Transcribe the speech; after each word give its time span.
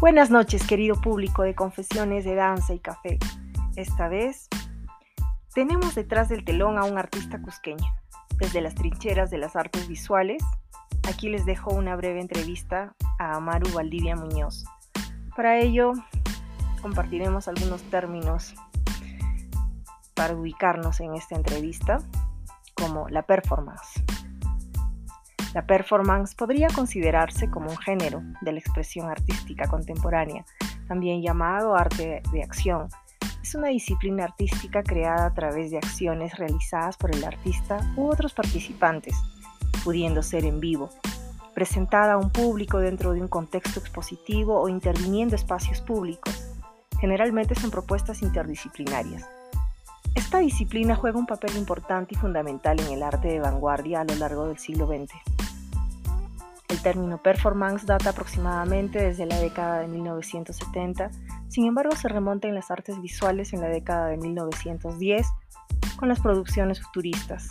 Buenas 0.00 0.30
noches, 0.30 0.64
querido 0.64 0.94
público 1.00 1.42
de 1.42 1.56
Confesiones 1.56 2.24
de 2.24 2.36
Danza 2.36 2.72
y 2.72 2.78
Café. 2.78 3.18
Esta 3.74 4.06
vez 4.06 4.46
tenemos 5.52 5.96
detrás 5.96 6.28
del 6.28 6.44
telón 6.44 6.78
a 6.78 6.84
un 6.84 6.98
artista 6.98 7.42
cusqueño. 7.42 7.84
Desde 8.36 8.60
las 8.60 8.76
trincheras 8.76 9.28
de 9.28 9.38
las 9.38 9.56
artes 9.56 9.88
visuales, 9.88 10.40
aquí 11.08 11.28
les 11.28 11.44
dejo 11.46 11.74
una 11.74 11.96
breve 11.96 12.20
entrevista 12.20 12.94
a 13.18 13.34
Amaru 13.34 13.72
Valdivia 13.72 14.14
Muñoz. 14.14 14.64
Para 15.34 15.58
ello, 15.58 15.94
compartiremos 16.80 17.48
algunos 17.48 17.82
términos 17.90 18.54
para 20.14 20.36
ubicarnos 20.36 21.00
en 21.00 21.16
esta 21.16 21.34
entrevista, 21.34 21.98
como 22.76 23.08
la 23.08 23.22
performance. 23.22 24.04
La 25.54 25.66
performance 25.66 26.34
podría 26.34 26.68
considerarse 26.68 27.50
como 27.50 27.70
un 27.70 27.76
género 27.78 28.22
de 28.42 28.52
la 28.52 28.58
expresión 28.58 29.08
artística 29.08 29.66
contemporánea, 29.66 30.44
también 30.86 31.22
llamado 31.22 31.74
arte 31.74 32.22
de 32.32 32.42
acción. 32.42 32.88
Es 33.42 33.54
una 33.54 33.68
disciplina 33.68 34.24
artística 34.24 34.82
creada 34.82 35.26
a 35.26 35.34
través 35.34 35.70
de 35.70 35.78
acciones 35.78 36.36
realizadas 36.36 36.96
por 36.98 37.14
el 37.14 37.24
artista 37.24 37.78
u 37.96 38.08
otros 38.08 38.34
participantes, 38.34 39.14
pudiendo 39.84 40.22
ser 40.22 40.44
en 40.44 40.60
vivo, 40.60 40.90
presentada 41.54 42.14
a 42.14 42.18
un 42.18 42.30
público 42.30 42.78
dentro 42.78 43.12
de 43.12 43.22
un 43.22 43.28
contexto 43.28 43.80
expositivo 43.80 44.60
o 44.60 44.68
interviniendo 44.68 45.34
espacios 45.34 45.80
públicos. 45.80 46.54
Generalmente 47.00 47.54
son 47.54 47.70
propuestas 47.70 48.22
interdisciplinarias. 48.22 49.37
Esta 50.14 50.38
disciplina 50.38 50.94
juega 50.94 51.18
un 51.18 51.26
papel 51.26 51.56
importante 51.56 52.14
y 52.14 52.18
fundamental 52.18 52.78
en 52.80 52.92
el 52.92 53.02
arte 53.02 53.28
de 53.28 53.40
vanguardia 53.40 54.00
a 54.00 54.04
lo 54.04 54.14
largo 54.16 54.46
del 54.46 54.58
siglo 54.58 54.86
XX. 54.86 55.14
El 56.68 56.82
término 56.82 57.22
performance 57.22 57.86
data 57.86 58.10
aproximadamente 58.10 59.02
desde 59.02 59.26
la 59.26 59.38
década 59.38 59.80
de 59.80 59.88
1970, 59.88 61.10
sin 61.48 61.66
embargo 61.66 61.96
se 61.96 62.08
remonta 62.08 62.46
en 62.46 62.54
las 62.54 62.70
artes 62.70 63.00
visuales 63.00 63.52
en 63.52 63.62
la 63.62 63.68
década 63.68 64.08
de 64.08 64.18
1910 64.18 65.26
con 65.96 66.08
las 66.08 66.20
producciones 66.20 66.82
futuristas. 66.82 67.48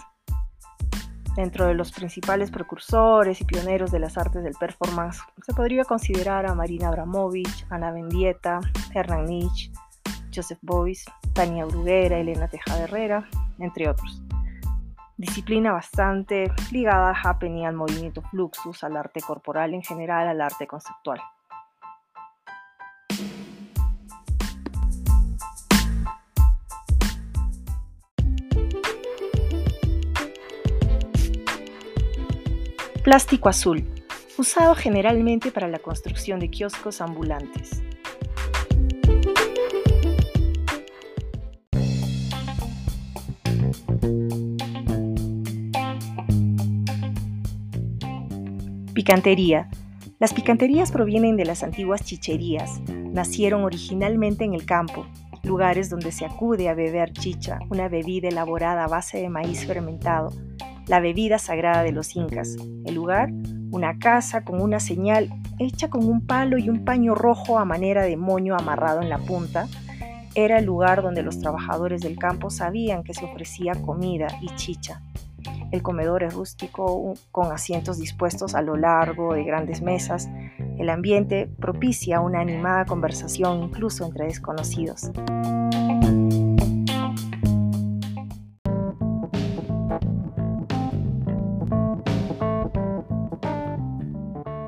Dentro 1.36 1.68
de 1.68 1.76
los 1.76 1.92
principales 1.92 2.50
precursores 2.50 3.42
y 3.42 3.46
pioneros 3.46 3.92
de 3.92 4.00
las 4.00 4.18
artes 4.18 4.44
del 4.44 4.56
performance 4.56 5.20
se 5.46 5.54
podría 5.54 5.84
considerar 5.84 6.48
a 6.48 6.56
Marina 6.56 6.88
Abramovich, 6.88 7.66
Ana 7.70 7.92
Bendieta, 7.92 8.60
Hernán 8.96 9.26
Nietzsche, 9.26 9.72
Joseph 10.38 10.60
Beuys, 10.62 11.04
Tania 11.34 11.66
Bruguera, 11.66 12.20
Elena 12.20 12.48
Tejada 12.48 12.84
Herrera, 12.84 13.28
entre 13.60 13.90
otros 13.90 14.22
disciplina 15.18 15.74
bastante 15.74 16.52
ligada 16.72 17.10
a 17.10 17.30
happening, 17.30 17.66
al 17.66 17.76
movimiento 17.76 18.22
fluxus, 18.22 18.84
al 18.84 18.96
arte 18.96 19.20
corporal 19.20 19.74
en 19.74 19.82
general, 19.82 20.28
al 20.28 20.42
arte 20.42 20.68
conceptual. 20.68 21.20
Plástico 33.04 33.48
azul, 33.48 33.88
usado 34.38 34.76
generalmente 34.76 35.50
para 35.50 35.70
la 35.70 35.80
construcción 35.80 36.42
de 36.42 36.50
kioscos 36.50 37.00
ambulantes. 37.00 37.82
Picantería. 48.98 49.70
Las 50.18 50.34
picanterías 50.34 50.92
provienen 50.92 51.38
de 51.38 51.46
las 51.46 51.62
antiguas 51.62 52.04
chicherías. 52.04 52.82
Nacieron 52.90 53.64
originalmente 53.64 54.44
en 54.44 54.56
el 54.56 54.66
campo, 54.66 55.06
lugares 55.44 55.92
donde 55.92 56.12
se 56.12 56.26
acude 56.26 56.68
a 56.68 56.74
beber 56.74 57.14
chicha, 57.14 57.60
una 57.70 57.90
bebida 57.90 58.30
elaborada 58.30 58.86
a 58.86 58.88
base 58.88 59.20
de 59.20 59.30
maíz 59.30 59.68
fermentado, 59.68 60.34
la 60.88 61.00
bebida 61.00 61.38
sagrada 61.38 61.84
de 61.84 61.92
los 61.92 62.16
incas. 62.16 62.56
El 62.86 62.96
lugar, 62.96 63.30
una 63.70 64.00
casa 64.00 64.44
con 64.44 64.60
una 64.60 64.80
señal 64.80 65.30
hecha 65.60 65.92
con 65.92 66.04
un 66.04 66.26
palo 66.26 66.58
y 66.58 66.68
un 66.68 66.84
paño 66.84 67.14
rojo 67.14 67.60
a 67.60 67.66
manera 67.66 68.02
de 68.02 68.18
moño 68.18 68.56
amarrado 68.56 69.04
en 69.04 69.10
la 69.10 69.20
punta, 69.20 69.68
era 70.34 70.58
el 70.58 70.66
lugar 70.66 71.04
donde 71.04 71.22
los 71.22 71.40
trabajadores 71.40 72.02
del 72.02 72.18
campo 72.18 72.50
sabían 72.50 73.04
que 73.04 73.14
se 73.14 73.26
ofrecía 73.26 73.76
comida 73.76 74.26
y 74.42 74.48
chicha. 74.56 75.04
El 75.72 75.82
comedor 75.84 76.24
es 76.24 76.34
rústico 76.34 77.14
con 77.32 77.52
asientos 77.52 77.98
dispuestos 77.98 78.56
a 78.56 78.62
lo 78.62 78.78
largo 78.78 79.34
de 79.34 79.44
grandes 79.44 79.82
mesas. 79.82 80.30
El 80.78 80.90
ambiente 80.90 81.50
propicia 81.60 82.22
una 82.22 82.40
animada 82.40 82.86
conversación 82.86 83.64
incluso 83.64 84.06
entre 84.06 84.26
desconocidos. 84.26 85.12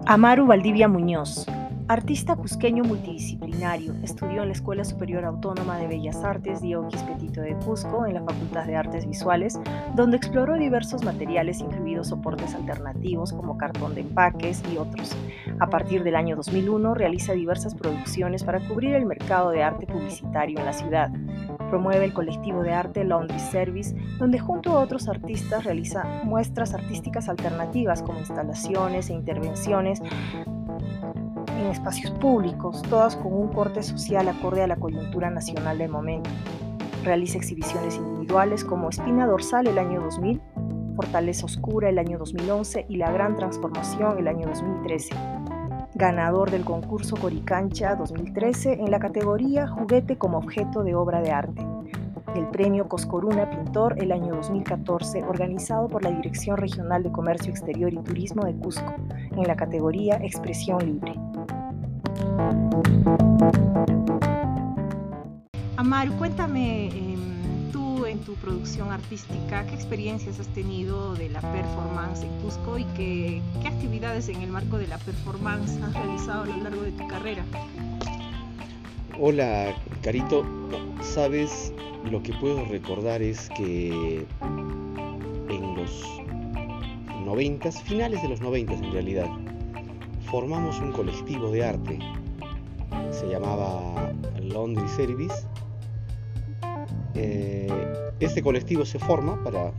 Amaru 0.06 0.48
Valdivia 0.48 0.88
Muñoz, 0.88 1.46
Artista 1.90 2.36
cusqueño 2.36 2.84
multidisciplinario, 2.84 3.96
estudió 4.04 4.44
en 4.44 4.50
la 4.50 4.54
Escuela 4.54 4.84
Superior 4.84 5.26
Autónoma 5.26 5.80
de 5.80 5.88
Bellas 5.88 6.24
Artes 6.24 6.62
Dioquis 6.62 7.02
Petito 7.02 7.42
de 7.42 7.56
Cusco 7.56 8.06
en 8.06 8.14
la 8.14 8.22
Facultad 8.22 8.68
de 8.68 8.76
Artes 8.76 9.08
Visuales, 9.08 9.60
donde 9.96 10.18
exploró 10.18 10.56
diversos 10.56 11.04
materiales 11.04 11.62
incluidos 11.62 12.10
soportes 12.10 12.54
alternativos 12.54 13.34
como 13.34 13.58
cartón 13.58 13.96
de 13.96 14.02
empaques 14.02 14.62
y 14.72 14.78
otros. 14.78 15.16
A 15.60 15.72
partir 15.72 16.04
del 16.04 16.16
año 16.16 16.36
2001 16.36 16.94
realiza 16.94 17.34
diversas 17.34 17.74
producciones 17.74 18.44
para 18.44 18.60
cubrir 18.60 18.94
el 18.94 19.08
mercado 19.08 19.50
de 19.50 19.64
arte 19.64 19.88
publicitario 19.88 20.60
en 20.60 20.66
la 20.66 20.74
ciudad. 20.74 21.12
Promueve 21.72 22.06
el 22.06 22.14
colectivo 22.14 22.62
de 22.62 22.72
arte 22.72 23.04
Laundry 23.04 23.40
Service, 23.40 23.96
donde 24.20 24.38
junto 24.38 24.74
a 24.74 24.80
otros 24.82 25.10
artistas 25.10 25.64
realiza 25.64 26.04
muestras 26.24 26.76
artísticas 26.76 27.30
alternativas 27.30 28.04
como 28.04 28.20
instalaciones 28.20 29.10
e 29.10 29.14
intervenciones 29.14 30.04
en 31.60 31.68
espacios 31.68 32.12
públicos, 32.12 32.82
todas 32.90 33.16
con 33.16 33.34
un 33.34 33.50
corte 33.50 33.84
social 33.84 34.28
acorde 34.28 34.64
a 34.64 34.68
la 34.68 34.78
coyuntura 34.78 35.30
nacional 35.30 35.78
del 35.78 35.90
momento. 35.90 36.30
Realiza 37.04 37.38
exhibiciones 37.38 37.96
individuales 37.96 38.64
como 38.64 38.90
Espina 38.90 39.28
Dorsal 39.28 39.68
el 39.68 39.78
año 39.78 40.02
2000, 40.02 40.42
Fortaleza 40.96 41.46
Oscura 41.46 41.90
el 41.90 42.00
año 42.00 42.18
2011 42.18 42.86
y 42.90 42.98
La 42.98 43.12
Gran 43.12 43.36
Transformación 43.36 44.18
el 44.18 44.28
año 44.28 44.48
2013. 44.48 45.16
Ganador 45.96 46.52
del 46.52 46.64
concurso 46.64 47.16
Coricancha 47.18 47.96
2013 47.96 48.74
en 48.74 48.92
la 48.92 49.00
categoría 49.00 49.68
Juguete 49.68 50.18
como 50.18 50.38
objeto 50.38 50.84
de 50.84 50.96
obra 50.96 51.22
de 51.22 51.32
arte. 51.32 51.66
El 52.36 52.48
premio 52.50 52.88
Coscoruna 52.88 53.50
Pintor 53.50 53.96
el 54.02 54.12
año 54.12 54.36
2014 54.36 55.24
organizado 55.24 55.88
por 55.88 56.04
la 56.04 56.12
Dirección 56.12 56.58
Regional 56.58 57.04
de 57.04 57.12
Comercio 57.12 57.52
Exterior 57.52 57.92
y 57.92 57.98
Turismo 57.98 58.46
de 58.46 58.56
Cusco 58.56 58.94
en 59.32 59.44
la 59.44 59.56
categoría 59.56 60.16
Expresión 60.22 60.86
Libre. 60.86 61.16
Amaru, 65.78 66.14
cuéntame 66.18 66.88
em, 66.88 67.72
tú 67.72 68.06
en 68.06 68.20
tu 68.20 68.34
producción 68.36 68.92
artística, 68.92 69.66
¿qué 69.66 69.76
experiencias 69.76 70.40
has 70.40 70.48
tenido 70.50 71.16
de 71.16 71.30
la 71.30 71.42
performance 71.42 72.24
en 72.24 72.30
Cusco 72.42 72.78
y 72.78 72.84
qué, 72.96 73.42
qué 73.62 73.68
actividades 73.68 74.30
en 74.30 74.42
el 74.42 74.50
marco 74.50 74.78
de 74.78 74.88
la 74.88 74.98
performance 74.98 75.82
has 75.82 75.94
realizado 75.94 76.44
a 76.44 76.48
lo 76.48 76.58
largo 76.64 76.82
de 76.82 76.92
tu 76.92 77.08
carrera? 77.08 77.44
Hola, 79.20 79.74
Carito. 80.02 80.46
Sabes, 81.02 81.74
lo 82.10 82.22
que 82.24 82.34
puedo 82.34 82.64
recordar 82.66 83.22
es 83.22 83.50
que 83.50 84.26
en 85.50 85.76
los 85.76 86.06
noventas, 87.26 87.82
finales 87.84 88.22
de 88.22 88.30
los 88.30 88.42
noventas 88.42 88.80
en 88.82 88.92
realidad, 88.92 89.28
formamos 90.30 90.80
un 90.80 90.92
colectivo 90.92 91.52
de 91.52 91.66
arte 91.66 92.00
se 93.20 93.28
llamaba 93.28 94.14
Laundry 94.42 94.88
Service. 94.88 95.46
Eh, 97.16 97.68
este 98.20 98.42
colectivo 98.42 98.86
se 98.86 98.98
forma, 98.98 99.44
para 99.44 99.74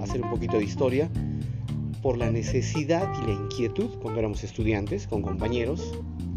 hacer 0.00 0.22
un 0.22 0.30
poquito 0.30 0.58
de 0.58 0.64
historia, 0.64 1.10
por 2.02 2.18
la 2.18 2.30
necesidad 2.30 3.10
y 3.22 3.26
la 3.26 3.32
inquietud 3.32 3.90
cuando 4.00 4.20
éramos 4.20 4.44
estudiantes 4.44 5.06
con 5.06 5.22
compañeros 5.22 5.92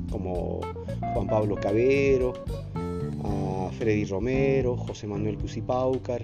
como 0.10 0.62
Juan 1.14 1.28
Pablo 1.28 1.56
Cabero, 1.56 2.34
Freddy 3.78 4.06
Romero, 4.06 4.76
José 4.76 5.06
Manuel 5.06 5.38
Cusipaucar 5.38 6.24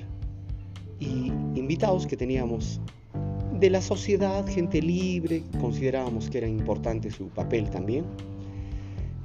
y 1.00 1.27
invitados 1.53 2.07
que 2.07 2.18
teníamos 2.18 2.81
de 3.59 3.69
la 3.69 3.81
sociedad, 3.81 4.47
gente 4.47 4.81
libre, 4.81 5.44
considerábamos 5.62 6.29
que 6.29 6.39
era 6.39 6.47
importante 6.47 7.12
su 7.12 7.27
papel 7.27 7.69
también 7.69 8.06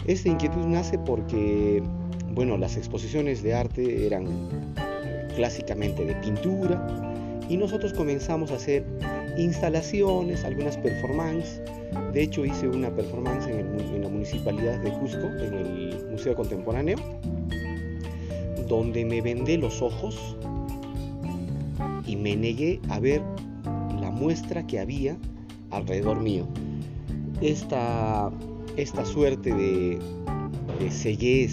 esta 0.06 0.28
inquietud 0.28 0.64
nace 0.66 0.98
porque, 0.98 1.82
bueno, 2.34 2.56
las 2.56 2.76
exposiciones 2.76 3.42
de 3.42 3.54
arte 3.54 4.06
eran 4.06 4.26
clásicamente 5.34 6.04
de 6.04 6.14
pintura 6.16 6.84
Y 7.48 7.56
nosotros 7.56 7.92
comenzamos 7.92 8.50
a 8.50 8.56
hacer 8.56 8.84
instalaciones, 9.38 10.44
algunas 10.44 10.76
performances. 10.76 11.62
De 12.12 12.22
hecho, 12.22 12.44
hice 12.44 12.68
una 12.68 12.90
performance 12.94 13.46
en, 13.46 14.02
la 14.02 14.08
municipalidad 14.08 14.78
de 14.80 14.92
Cusco, 14.92 15.26
en 15.40 15.54
el 15.54 16.06
Museo 16.10 16.34
Contemporáneo, 16.34 16.98
donde 18.68 19.04
me 19.04 19.22
vendé 19.22 19.56
los 19.56 19.80
ojos 19.80 20.36
y 22.06 22.16
me 22.16 22.36
negué 22.36 22.80
a 22.90 22.98
ver 22.98 23.22
la 24.00 24.10
muestra 24.10 24.66
que 24.66 24.78
había 24.78 25.16
alrededor 25.70 26.20
mío. 26.20 26.46
Esta, 27.40 28.30
esta 28.78 29.04
suerte 29.04 29.52
de, 29.52 29.98
de 30.78 30.86
eh, 30.86 31.48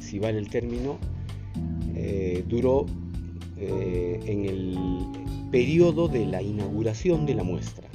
si 0.00 0.18
vale 0.18 0.38
el 0.38 0.48
término, 0.48 0.98
eh, 1.94 2.42
duró 2.48 2.86
eh, 3.58 4.18
en 4.24 4.46
el 4.46 4.78
periodo 5.50 6.08
de 6.08 6.24
la 6.24 6.40
inauguración 6.40 7.26
de 7.26 7.34
la 7.34 7.44
muestra. 7.44 7.86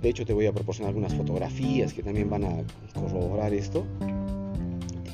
De 0.00 0.10
hecho, 0.10 0.24
te 0.24 0.32
voy 0.32 0.46
a 0.46 0.52
proporcionar 0.52 0.90
algunas 0.90 1.14
fotografías 1.14 1.92
que 1.92 2.02
también 2.02 2.30
van 2.30 2.44
a 2.44 2.62
corroborar 2.94 3.52
esto. 3.52 3.84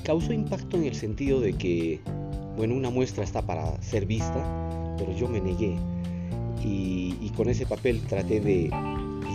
Causó 0.05 0.35
impacto 0.35 0.77
en 0.77 0.85
el 0.85 0.95
sentido 0.95 1.41
de 1.41 1.55
que, 1.55 2.01
bueno, 2.57 2.75
una 2.75 2.91
muestra 2.91 3.25
está 3.25 3.41
para 3.41 3.81
ser 3.81 4.05
vista, 4.05 4.95
pero 4.99 5.17
yo 5.17 5.29
me 5.29 5.41
negué. 5.41 5.77
Y 6.63 7.31
con 7.35 7.49
ese 7.49 7.65
papel 7.65 8.03
traté 8.03 8.41
de 8.41 8.71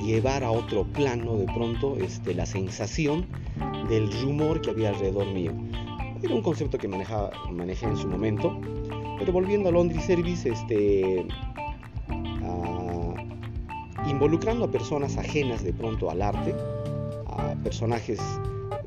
llevar 0.08 0.44
a 0.44 0.52
otro 0.52 0.86
plano 0.86 1.36
de 1.36 1.46
pronto 1.46 1.98
este, 1.98 2.34
la 2.34 2.46
sensación 2.46 3.28
del 3.90 4.10
rumor 4.22 4.62
que 4.62 4.72
había 4.72 4.90
alrededor 4.90 5.28
mío. 5.28 5.52
Era 6.24 6.34
un 6.34 6.42
concepto 6.42 6.78
que 6.78 6.88
manejaba, 6.88 7.32
manejé 7.52 7.86
en 7.86 7.98
su 7.98 8.08
momento, 8.08 8.60
pero 9.20 9.32
volviendo 9.32 9.70
a 9.70 9.72
Laundry 9.72 10.00
Service, 10.00 10.50
este, 10.50 11.28
involucrando 14.10 14.66
a 14.66 14.72
personas 14.72 15.18
ajenas 15.18 15.64
de 15.64 15.74
pronto 15.74 16.10
al 16.10 16.22
arte, 16.22 16.56
a 17.28 17.56
personajes 17.64 18.20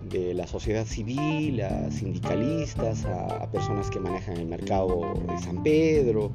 de 0.08 0.34
la 0.34 0.46
sociedad 0.46 0.84
civil, 0.84 1.62
a 1.62 1.90
sindicalistas, 1.90 3.04
a, 3.04 3.48
personas 3.50 3.90
que 3.90 4.00
manejan 4.00 4.38
el 4.38 4.46
mercado 4.46 5.14
de 5.28 5.38
San 5.38 5.62
Pedro, 5.62 6.32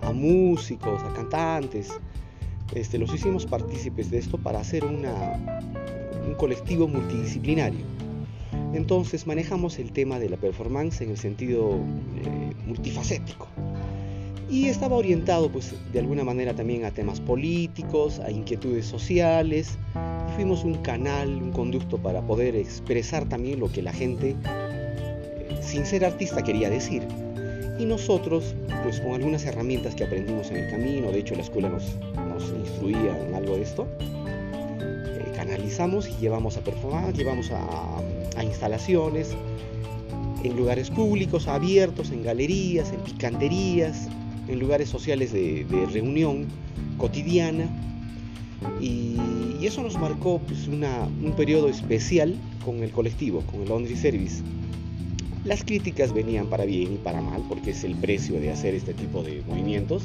a 0.00 0.12
músicos, 0.12 1.02
a 1.02 1.12
cantantes. 1.12 1.92
Este, 2.74 2.98
los 2.98 3.12
hicimos 3.14 3.46
partícipes 3.46 4.10
de 4.10 4.18
esto 4.18 4.38
para 4.38 4.60
hacer 4.60 4.84
un 4.84 5.04
colectivo 6.38 6.88
multidisciplinario. 6.88 7.84
Entonces 8.74 9.26
manejamos 9.26 9.78
el 9.78 9.92
tema 9.92 10.18
de 10.18 10.30
la 10.30 10.36
performance 10.36 11.02
en 11.02 11.10
el 11.10 11.18
sentido 11.18 11.72
eh, 11.74 12.52
multifacético 12.66 13.48
y 14.50 14.66
estaba 14.66 14.96
orientado 14.96 15.50
pues 15.50 15.74
de 15.92 15.98
alguna 15.98 16.24
manera 16.24 16.54
también 16.54 16.84
a 16.84 16.90
temas 16.90 17.20
políticos, 17.20 18.18
a 18.20 18.30
inquietudes 18.30 18.86
sociales 18.86 19.78
fuimos 20.36 20.64
un 20.64 20.74
canal, 20.76 21.28
un 21.28 21.52
conducto 21.52 21.98
para 21.98 22.22
poder 22.22 22.56
expresar 22.56 23.28
también 23.28 23.60
lo 23.60 23.70
que 23.70 23.82
la 23.82 23.92
gente 23.92 24.34
eh, 24.44 25.58
sin 25.60 25.84
ser 25.86 26.04
artista 26.04 26.42
quería 26.42 26.70
decir. 26.70 27.02
Y 27.78 27.84
nosotros 27.84 28.54
pues 28.82 29.00
con 29.00 29.12
algunas 29.12 29.44
herramientas 29.44 29.94
que 29.94 30.04
aprendimos 30.04 30.50
en 30.50 30.56
el 30.58 30.70
camino, 30.70 31.10
de 31.10 31.18
hecho 31.18 31.34
la 31.34 31.42
escuela 31.42 31.68
nos, 31.68 31.96
nos 32.50 32.68
instruía 32.68 33.14
algo 33.34 33.56
de 33.56 33.62
esto, 33.62 33.86
eh, 34.00 35.32
canalizamos 35.34 36.08
y 36.08 36.12
llevamos 36.20 36.56
a 36.56 36.64
performar, 36.64 37.12
llevamos 37.14 37.50
a, 37.50 38.42
instalaciones 38.42 39.30
en 40.42 40.56
lugares 40.56 40.90
públicos, 40.90 41.46
abiertos, 41.46 42.10
en 42.10 42.24
galerías, 42.24 42.90
en 42.90 43.00
picanterías, 43.00 44.08
en 44.48 44.58
lugares 44.58 44.88
sociales 44.88 45.32
de, 45.32 45.64
reunión 45.92 46.48
cotidiana 46.98 47.68
y, 48.80 49.16
eso 49.62 49.80
nos 49.80 49.96
marcó 49.96 50.40
pues, 50.40 50.66
un 50.66 51.34
periodo 51.36 51.68
especial 51.68 52.34
con 52.64 52.82
el 52.82 52.90
colectivo, 52.90 53.42
con 53.42 53.62
el 53.62 53.68
Laundry 53.68 53.94
Service. 53.94 54.42
Las 55.44 55.62
críticas 55.62 56.12
venían 56.12 56.46
para 56.46 56.64
bien 56.64 56.94
y 56.94 56.96
para 56.96 57.20
mal 57.20 57.44
porque 57.48 57.70
es 57.70 57.84
el 57.84 57.94
precio 57.94 58.40
de 58.40 58.50
hacer 58.50 58.74
este 58.74 58.92
tipo 58.92 59.22
de 59.22 59.42
movimientos. 59.46 60.02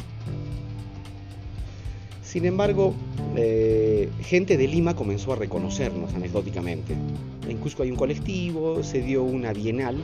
Sin 2.27 2.44
embargo, 2.44 2.94
eh, 3.38 4.09
gente 4.19 4.57
de 4.57 4.68
Lima 4.68 4.97
comenzó 4.97 5.31
a 5.31 5.38
reconocernos 5.38 6.13
anecdóticamente. 6.13 6.94
En 7.47 7.57
Cusco 7.59 7.83
hay 7.83 7.89
un 7.89 7.95
colectivo, 7.95 8.83
se 8.83 9.01
dio 9.01 9.24
una 9.24 9.53
bienal, 9.53 9.95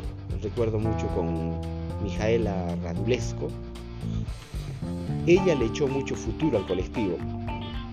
recuerdo 0.42 0.80
mucho 0.80 1.06
con 1.08 1.52
Mijaela 2.02 2.78
Radulesco, 2.81 3.50
ella 5.28 5.54
le 5.54 5.66
echó 5.66 5.86
mucho 5.86 6.16
futuro 6.16 6.60
al 6.60 6.66
colectivo. 6.66 7.18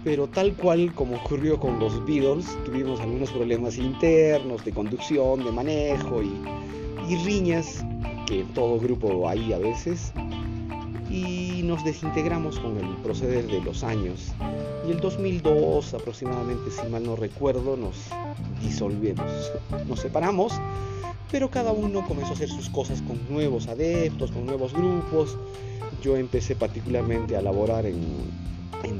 Pero 0.05 0.29
tal 0.29 0.55
cual 0.55 0.95
como 0.95 1.17
ocurrió 1.17 1.59
con 1.59 1.81
los 1.81 1.93
Beatles, 2.07 2.57
tuvimos 2.65 3.01
algunos 3.01 3.33
problemas 3.33 3.79
internos 3.79 4.65
de 4.65 4.71
conducción, 4.71 5.45
de 5.45 5.51
manejo 5.51 6.23
y, 6.23 7.17
riñas, 7.25 7.85
que 8.29 8.45
todo 8.55 8.79
grupo 8.79 9.29
hay 9.29 9.53
a 9.53 9.59
veces, 9.59 10.13
y 11.11 11.63
nos 11.65 11.85
desintegramos 11.85 12.59
con 12.61 12.77
el 12.79 12.89
proceder 13.03 13.47
de 13.47 13.61
los 13.61 13.83
años. 13.83 14.29
Y 14.87 14.93
el 14.93 15.01
2002 15.01 15.95
aproximadamente, 15.95 16.71
si 16.71 16.87
mal 16.89 17.05
no 17.05 17.17
recuerdo, 17.17 17.77
nos 17.77 17.97
disolvimos, 18.63 19.53
nos 19.89 20.01
separamos, 20.01 20.53
pero 21.31 21.51
cada 21.51 21.73
uno 21.73 22.07
comenzó 22.07 22.31
a 22.31 22.35
hacer 22.35 22.49
sus 22.49 22.69
cosas 22.71 23.03
con 23.03 23.19
nuevos 23.29 23.69
adeptos, 23.69 24.31
con 24.31 24.47
nuevos 24.47 24.73
grupos, 24.73 25.37
yo 26.03 26.17
empecé 26.17 26.55
particularmente 26.55 27.37
a 27.37 27.43
laborar 27.43 27.87
en, 27.87 28.41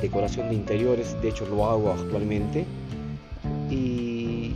decoración 0.01 0.49
de 0.49 0.55
interiores, 0.55 1.21
de 1.21 1.29
hecho 1.29 1.47
lo 1.47 1.69
hago 1.69 1.93
actualmente. 1.93 2.65
Y, 3.71 4.55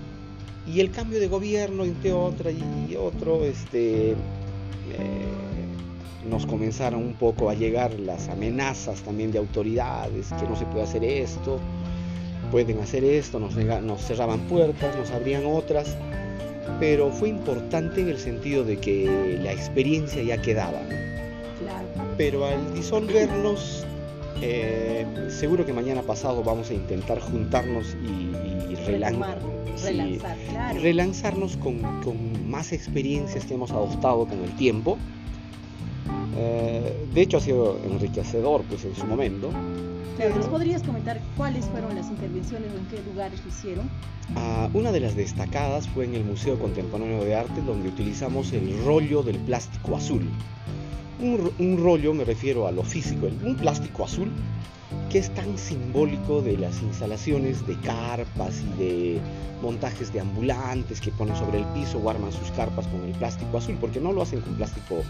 el 0.75 0.91
cambio 0.91 1.21
de 1.21 1.29
gobierno, 1.29 1.85
entre 1.85 2.12
otra 2.12 2.51
y 2.51 2.97
otro, 2.99 3.45
este, 3.45 4.12
eh, 4.12 4.15
nos 6.29 6.47
comenzaron 6.47 7.00
un 7.00 7.15
poco 7.15 7.50
a 7.50 7.55
llegar 7.55 7.99
las 8.00 8.29
amenazas 8.29 9.00
también 9.03 9.32
de 9.32 9.38
autoridades, 9.38 10.29
que 10.41 10.49
no 10.49 10.56
se 10.56 10.65
puede 10.67 10.85
hacer 10.85 11.05
esto, 11.05 11.59
pueden 12.50 12.81
hacer 12.81 13.05
esto, 13.05 13.38
nos, 13.38 13.55
nos 13.56 14.00
cerraban 14.03 14.41
puertas, 14.41 14.97
nos 14.97 15.11
abrían 15.11 15.44
otras, 15.47 15.97
pero 16.81 17.11
fue 17.11 17.29
importante 17.29 18.00
en 18.00 18.09
el 18.09 18.19
sentido 18.19 18.65
de 18.65 18.79
que 18.79 19.38
la 19.43 19.53
experiencia 19.53 20.23
ya 20.23 20.41
quedaba 20.41 20.81
pero 22.17 22.47
al 22.47 22.75
disolvernos, 22.75 23.85
eh, 24.41 25.06
seguro 25.29 25.67
que 25.67 25.73
mañana 25.73 26.03
pasado 26.03 26.43
vamos 26.43 26.70
a 26.70 26.75
intentar 26.75 27.20
juntarnos 27.20 27.94
y, 27.94 28.32
relanzarnos 30.81 31.56
con, 31.56 31.81
más 32.48 32.72
experiencias 32.72 33.44
que 33.44 33.55
hemos 33.55 33.70
adoptado 33.70 34.27
con 34.27 34.39
el 34.44 34.55
tiempo. 34.56 34.98
Eh, 36.36 37.06
de 37.12 37.20
hecho 37.20 37.36
ha 37.36 37.41
sido 37.41 37.79
enriquecedor 37.84 38.62
pues 38.64 38.84
en 38.84 38.94
su 38.94 39.06
momento. 39.06 39.50
¿Nos 40.36 40.46
podrías 40.46 40.82
comentar 40.82 41.20
cuáles 41.36 41.67
fueron 41.67 41.96
las 41.96 42.08
intervenciones 42.08 42.70
o 42.72 42.79
en 42.79 42.86
qué 42.86 43.03
lugares 43.10 43.41
lo 43.43 43.48
hicieron? 43.48 43.91
Ah, 44.36 44.69
una 44.72 44.93
de 44.93 45.00
las 45.00 45.17
destacadas 45.17 45.88
fue 45.88 46.05
en 46.05 46.14
el 46.14 46.24
Museo 46.24 46.58
Contemporáneo 46.58 47.24
de 47.24 47.34
Arte, 47.34 47.60
donde 47.62 47.88
utilizamos 47.88 48.53
el 48.53 48.84
rollo 48.84 49.22
del 49.22 49.38
plástico 49.38 49.96
azul. 49.96 50.29
Un, 51.20 51.79
rollo, 51.82 52.14
me 52.14 52.24
refiero 52.24 52.67
a 52.67 52.72
lo 52.72 52.82
físico, 52.82 53.29
un 53.44 53.56
plástico 53.56 54.05
azul 54.05 54.31
que 55.10 55.19
es 55.19 55.31
tan 55.34 55.56
simbólico 55.58 56.43
de 56.43 56.56
las 56.56 56.82
instalaciones 56.82 57.67
de 57.67 57.79
carpas 57.81 58.63
y 58.63 58.79
de 58.82 59.20
montajes 59.63 60.13
de 60.13 60.20
ambulantes 60.20 61.01
que 61.01 61.10
ponen 61.13 61.36
sobre 61.36 61.58
el 61.58 61.65
piso 61.67 61.98
o 61.98 62.10
arman 62.10 62.32
sus 62.32 62.51
carpas 62.53 62.86
con 62.89 63.03
el 63.05 63.13
plástico 63.13 63.58
azul, 63.58 63.77
porque 63.81 64.01
no 64.01 64.13
lo 64.13 64.22
hacen 64.22 64.41
con 64.41 64.55
plástico 64.55 65.03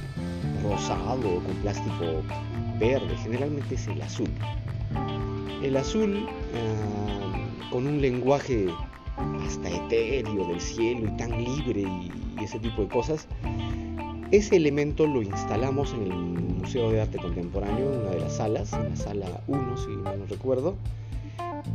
rosado 0.62 1.36
o 1.36 1.42
con 1.42 1.54
plástico 1.62 2.22
verde, 2.78 3.16
generalmente 3.22 3.74
es 3.74 3.86
el 3.88 4.00
azul. 4.02 4.30
El 5.62 5.76
azul 5.76 6.26
ah, 6.54 7.70
con 7.70 7.86
un 7.86 8.00
lenguaje 8.00 8.68
hasta 9.46 9.70
etéreo 9.70 10.46
del 10.48 10.60
cielo 10.60 11.08
y 11.08 11.16
tan 11.16 11.30
libre 11.42 11.82
y 11.82 12.10
ese 12.42 12.58
tipo 12.58 12.82
de 12.82 12.88
cosas, 12.88 13.26
ese 14.30 14.56
elemento 14.56 15.06
lo 15.06 15.22
instalamos 15.22 15.92
en 15.94 16.02
el 16.02 16.43
Museo 16.64 16.90
de 16.90 17.02
Arte 17.02 17.18
Contemporáneo, 17.18 17.92
una 18.00 18.12
de 18.12 18.20
las 18.20 18.36
salas, 18.36 18.72
la 18.72 18.96
sala 18.96 19.42
1 19.48 19.76
si 19.76 19.90
no 19.96 20.24
recuerdo, 20.26 20.76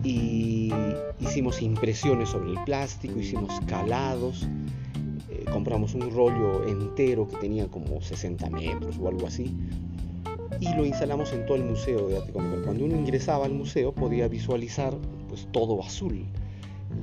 y 0.04 0.74
hicimos 1.20 1.62
impresiones 1.62 2.30
sobre 2.30 2.50
el 2.50 2.64
plástico, 2.64 3.20
hicimos 3.20 3.52
calados, 3.68 4.48
eh, 5.30 5.46
compramos 5.54 5.94
un 5.94 6.10
rollo 6.10 6.68
entero 6.68 7.28
que 7.28 7.38
tenía 7.38 7.68
como 7.68 8.02
60 8.02 8.50
metros 8.50 8.98
o 9.00 9.08
algo 9.08 9.28
así, 9.28 9.56
y 10.60 10.74
lo 10.74 10.84
instalamos 10.84 11.34
en 11.34 11.46
todo 11.46 11.58
el 11.58 11.66
Museo 11.66 12.08
de 12.08 12.18
Arte 12.18 12.32
Contemporáneo. 12.32 12.66
Cuando 12.66 12.86
uno 12.86 12.96
ingresaba 12.96 13.46
al 13.46 13.54
museo 13.54 13.94
podía 13.94 14.28
visualizar 14.28 14.98
pues 15.28 15.48
todo 15.52 15.84
azul, 15.84 16.26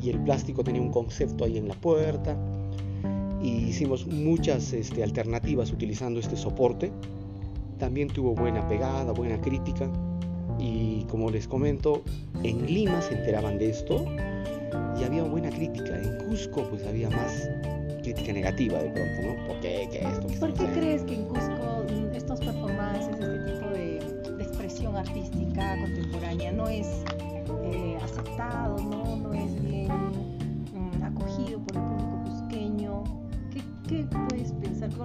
y 0.03 0.11
el 0.11 0.19
plástico 0.25 0.65
tenía 0.65 0.83
un 0.83 0.91
concepto 0.91 1.45
ahí 1.45 1.57
en 1.57 1.69
la 1.69 1.75
puerta, 1.75 2.37
y 3.41 3.69
hicimos 3.69 4.09
muchas 4.09 4.73
este, 4.73 5.05
alternativas 5.05 5.71
utilizando 5.71 6.19
este 6.19 6.37
soporte 6.37 6.91
también 7.79 8.09
tuvo 8.09 8.35
buena 8.35 8.67
pegada, 8.69 9.13
buena 9.13 9.41
crítica. 9.41 9.89
Y 10.59 11.05
como 11.05 11.31
les 11.31 11.47
comento, 11.47 12.03
en 12.43 12.67
Lima 12.67 13.01
se 13.03 13.15
enteraban 13.15 13.59
de 13.59 13.71
esto 13.71 14.05
y 14.99 15.05
había 15.05 15.23
buena 15.25 15.51
crítica. 15.51 15.97
En 15.97 16.29
Cusco 16.29 16.63
pues 16.71 16.87
había 16.87 17.11
más 17.11 17.49
crítica 18.03 18.33
negativa 18.33 18.79
de 18.79 18.91
pronto, 18.91 19.23
¿no? 19.23 19.47
¿Por 19.49 19.61
qué? 19.61 19.89
¿Qué 19.91 19.99
esto? 19.99 20.27
¿Por 20.41 20.53
qué 20.55 20.67
crees 20.79 21.03
que 21.03 21.15
en 21.15 21.25
Cusco 21.25 21.85
estos 22.15 22.41
performances, 22.41 23.09
este 23.09 23.53
tipo 23.53 23.69
de, 23.71 23.97
expresión 24.43 24.97
artística 24.97 25.77
contemporánea 25.81 26.53
no 26.53 26.69
es 26.69 26.87
eh, 27.73 27.99
aceptado, 28.03 28.77
¿no? 28.79 29.17
no 29.17 29.33
es 29.33 29.63
bien 29.63 30.06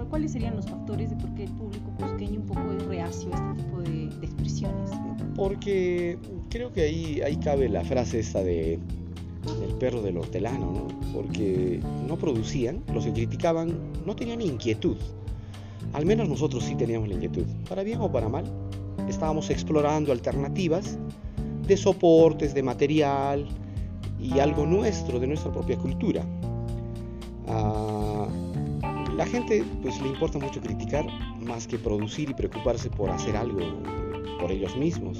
¿Cuáles 0.08 0.32
serían 0.32 0.56
los 0.56 0.66
factores 0.66 1.10
de 1.10 1.16
por 1.16 1.34
qué 1.34 1.44
el 1.44 1.52
público 1.52 1.90
cusqueño 1.98 2.40
un 2.40 2.46
poco 2.46 2.72
es 2.72 2.86
reacio 2.86 3.30
a 3.32 3.36
este 3.36 3.62
tipo 3.62 3.80
de, 3.80 4.08
de 4.18 4.26
expresiones? 4.26 4.90
Porque 5.34 6.18
creo 6.50 6.72
que 6.72 6.82
ahí, 6.82 7.20
ahí 7.22 7.36
cabe 7.36 7.68
la 7.68 7.82
frase 7.84 8.20
esta 8.20 8.42
de 8.42 8.78
el 9.62 9.74
perro 9.74 10.02
del 10.02 10.18
hortelano, 10.18 10.72
¿no? 10.72 11.02
porque 11.12 11.80
no 12.06 12.16
producían, 12.16 12.82
los 12.92 13.04
que 13.04 13.12
criticaban 13.12 13.76
no 14.06 14.14
tenían 14.14 14.40
inquietud. 14.40 14.96
Al 15.92 16.06
menos 16.06 16.28
nosotros 16.28 16.64
sí 16.64 16.74
teníamos 16.74 17.08
la 17.08 17.14
inquietud, 17.14 17.44
para 17.68 17.82
bien 17.82 18.00
o 18.00 18.10
para 18.10 18.28
mal. 18.28 18.44
Estábamos 19.08 19.50
explorando 19.50 20.12
alternativas 20.12 20.98
de 21.66 21.76
soportes, 21.76 22.54
de 22.54 22.62
material 22.62 23.46
y 24.20 24.38
algo 24.38 24.64
nuestro, 24.64 25.18
de 25.18 25.26
nuestra 25.26 25.52
propia 25.52 25.76
cultura. 25.76 26.24
A 27.48 27.91
la 29.16 29.26
gente 29.26 29.64
pues 29.82 30.00
le 30.00 30.08
importa 30.08 30.38
mucho 30.38 30.60
criticar 30.60 31.04
más 31.40 31.66
que 31.66 31.78
producir 31.78 32.30
y 32.30 32.34
preocuparse 32.34 32.90
por 32.90 33.10
hacer 33.10 33.36
algo 33.36 33.60
por 34.40 34.50
ellos 34.50 34.76
mismos 34.76 35.18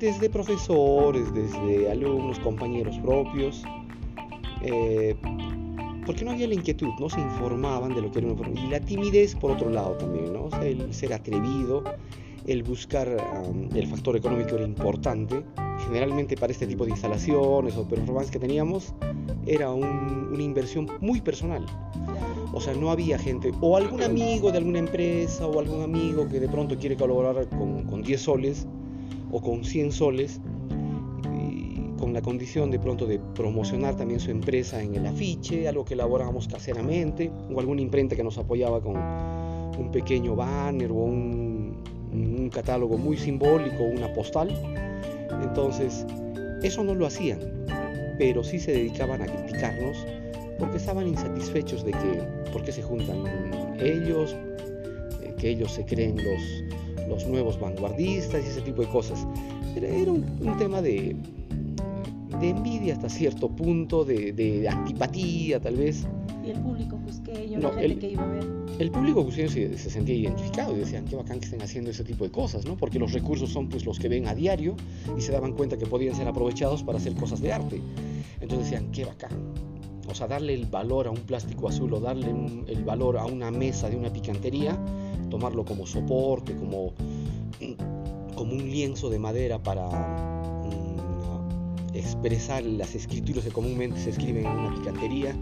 desde 0.00 0.30
profesores, 0.30 1.32
desde 1.34 1.90
alumnos, 1.90 2.38
compañeros 2.40 2.98
propios, 2.98 3.62
eh, 4.62 5.14
porque 6.06 6.24
no 6.24 6.30
había 6.30 6.48
la 6.48 6.54
inquietud, 6.54 6.88
no 6.98 7.10
se 7.10 7.20
informaban 7.20 7.94
de 7.94 8.02
lo 8.02 8.10
que 8.10 8.20
era 8.20 8.32
una 8.32 8.60
Y 8.60 8.68
la 8.68 8.80
timidez, 8.80 9.34
por 9.34 9.52
otro 9.52 9.68
lado, 9.68 9.92
también, 9.98 10.32
¿no? 10.32 10.48
el 10.62 10.92
ser 10.94 11.12
atrevido, 11.12 11.84
el 12.46 12.62
buscar 12.62 13.08
el 13.74 13.86
factor 13.86 14.16
económico 14.16 14.56
era 14.56 14.64
importante. 14.64 15.44
Generalmente 15.86 16.36
para 16.36 16.52
este 16.52 16.66
tipo 16.66 16.84
de 16.84 16.90
instalaciones 16.90 17.76
o 17.76 17.86
performances 17.86 18.30
que 18.30 18.38
teníamos, 18.38 18.94
era 19.46 19.70
una 19.70 20.42
inversión 20.42 20.88
muy 21.00 21.20
personal. 21.20 21.64
O 22.52 22.60
sea, 22.60 22.74
no 22.74 22.90
había 22.90 23.18
gente, 23.18 23.52
o 23.60 23.76
algún 23.76 24.02
amigo 24.02 24.50
de 24.50 24.58
alguna 24.58 24.80
empresa, 24.80 25.46
o 25.46 25.60
algún 25.60 25.82
amigo 25.82 26.28
que 26.28 26.40
de 26.40 26.48
pronto 26.48 26.76
quiere 26.76 26.96
colaborar 26.96 27.48
con, 27.48 27.84
con 27.84 28.02
10 28.02 28.20
soles, 28.20 28.66
o 29.30 29.40
con 29.40 29.64
100 29.64 29.92
soles, 29.92 30.40
con 31.98 32.12
la 32.14 32.22
condición 32.22 32.70
de 32.70 32.78
pronto 32.78 33.06
de 33.06 33.18
promocionar 33.18 33.94
también 33.94 34.18
su 34.18 34.30
empresa 34.30 34.82
en 34.82 34.94
el 34.94 35.06
afiche, 35.06 35.68
algo 35.68 35.84
que 35.84 35.94
elaborábamos 35.94 36.48
caseramente, 36.48 37.30
o 37.54 37.60
alguna 37.60 37.82
imprenta 37.82 38.16
que 38.16 38.24
nos 38.24 38.38
apoyaba 38.38 38.80
con 38.80 38.96
un 38.96 39.90
pequeño 39.92 40.34
banner 40.34 40.90
o 40.90 40.94
un, 40.94 41.76
un 42.12 42.50
catálogo 42.50 42.98
muy 42.98 43.16
simbólico, 43.16 43.84
una 43.84 44.12
postal. 44.12 44.50
Entonces, 45.42 46.06
eso 46.62 46.82
no 46.82 46.94
lo 46.94 47.06
hacían, 47.06 47.38
pero 48.18 48.42
sí 48.42 48.58
se 48.58 48.72
dedicaban 48.72 49.22
a 49.22 49.26
criticarnos 49.26 49.96
porque 50.60 50.76
estaban 50.76 51.08
insatisfechos 51.08 51.84
de 51.84 51.92
que, 51.92 52.50
por 52.52 52.62
qué 52.62 52.70
se 52.70 52.82
juntan 52.82 53.24
ellos, 53.80 54.36
que 55.38 55.48
ellos 55.48 55.72
se 55.72 55.84
creen 55.86 56.16
los, 56.16 57.08
los 57.08 57.26
nuevos 57.26 57.58
vanguardistas 57.58 58.44
y 58.44 58.48
ese 58.48 58.60
tipo 58.60 58.82
de 58.82 58.88
cosas. 58.88 59.26
Era, 59.74 60.12
un, 60.12 60.56
tema 60.58 60.82
de, 60.82 61.16
de 62.40 62.48
envidia 62.50 62.92
hasta 62.92 63.08
cierto 63.08 63.48
punto, 63.48 64.04
de, 64.04 64.68
antipatía 64.70 65.60
tal 65.60 65.76
vez. 65.76 66.06
¿Y 66.44 66.50
el 66.50 66.60
público 66.60 66.98
cusqueño, 67.04 67.58
la 67.58 67.72
gente 67.72 67.98
que 67.98 68.12
iba 68.12 68.22
a 68.22 68.26
ver? 68.26 68.44
El 68.78 68.90
público 68.90 69.24
cusqueño 69.24 69.48
se, 69.48 69.78
sentía 69.78 70.14
identificado 70.14 70.76
y 70.76 70.80
decían, 70.80 71.04
qué 71.06 71.16
bacán 71.16 71.38
que 71.38 71.46
estén 71.46 71.62
haciendo 71.62 71.90
ese 71.90 72.04
tipo 72.04 72.24
de 72.24 72.30
cosas, 72.30 72.66
¿no? 72.66 72.76
Porque 72.76 72.98
los 72.98 73.12
recursos 73.12 73.50
son 73.50 73.68
pues 73.68 73.86
los 73.86 73.98
que 73.98 74.08
ven 74.08 74.26
a 74.26 74.34
diario 74.34 74.74
y 75.16 75.20
se 75.20 75.32
daban 75.32 75.52
cuenta 75.52 75.78
que 75.78 75.86
podían 75.86 76.14
ser 76.14 76.28
aprovechados 76.28 76.82
para 76.82 76.98
hacer 76.98 77.14
cosas 77.14 77.40
de 77.40 77.52
arte. 77.52 77.80
Entonces 78.40 78.70
decían, 78.70 78.90
qué 78.90 79.04
bacán. 79.04 79.32
O 80.10 80.14
sea, 80.14 80.26
darle 80.26 80.54
el 80.54 80.66
valor 80.66 81.06
a 81.06 81.10
un 81.10 81.20
plástico 81.20 81.68
azul 81.68 81.94
o 81.94 82.00
darle 82.00 82.34
el 82.66 82.84
valor 82.84 83.16
a 83.16 83.26
una 83.26 83.50
mesa 83.50 83.88
de 83.88 83.96
una 83.96 84.12
picantería 84.12 84.78
tomarlo 85.30 85.64
como 85.64 85.86
soporte, 85.86 86.54
como, 86.54 86.92
como 88.34 88.52
un 88.52 88.70
lienzo 88.70 89.08
de 89.08 89.18
madera 89.18 89.58
para 89.58 89.88
mm, 89.88 91.94
expresar 91.94 92.62
las 92.64 92.94
escrituras 92.94 93.44
que 93.44 93.50
comúnmente 93.50 93.98
se 93.98 94.10
escriben 94.10 94.44
en 94.44 94.58
una 94.58 94.74
picantería, 94.74 95.34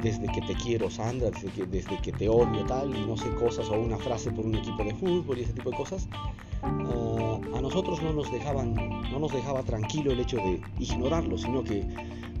desde 0.00 0.26
que 0.28 0.40
te 0.42 0.54
quiero 0.54 0.90
Sandra, 0.90 1.30
desde 1.30 1.48
que, 1.48 1.66
desde 1.66 1.98
que 1.98 2.12
te 2.12 2.28
odio 2.28 2.64
tal, 2.66 2.96
y 2.96 3.06
no 3.06 3.16
sé 3.16 3.28
cosas, 3.34 3.68
o 3.68 3.74
una 3.74 3.98
frase 3.98 4.30
por 4.30 4.46
un 4.46 4.54
equipo 4.54 4.82
de 4.82 4.94
fútbol 4.94 5.38
y 5.38 5.42
ese 5.42 5.52
tipo 5.52 5.70
de 5.70 5.76
cosas, 5.76 6.08
nosotros 7.62 8.02
no 8.02 8.12
nos 8.12 8.30
dejaban, 8.32 8.74
no 8.74 9.20
nos 9.20 9.32
dejaba 9.32 9.62
tranquilo 9.62 10.10
el 10.10 10.20
hecho 10.20 10.36
de 10.36 10.60
ignorarlo, 10.80 11.38
sino 11.38 11.62
que 11.62 11.86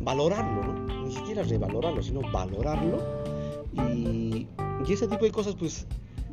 valorarlo, 0.00 0.74
ni 1.04 1.14
siquiera 1.14 1.44
revalorarlo, 1.44 2.02
sino 2.02 2.20
valorarlo. 2.32 2.98
Y, 3.94 4.48
y 4.86 4.92
ese 4.92 5.06
tipo 5.06 5.24
de 5.24 5.30
cosas 5.30 5.54
pues 5.54 5.86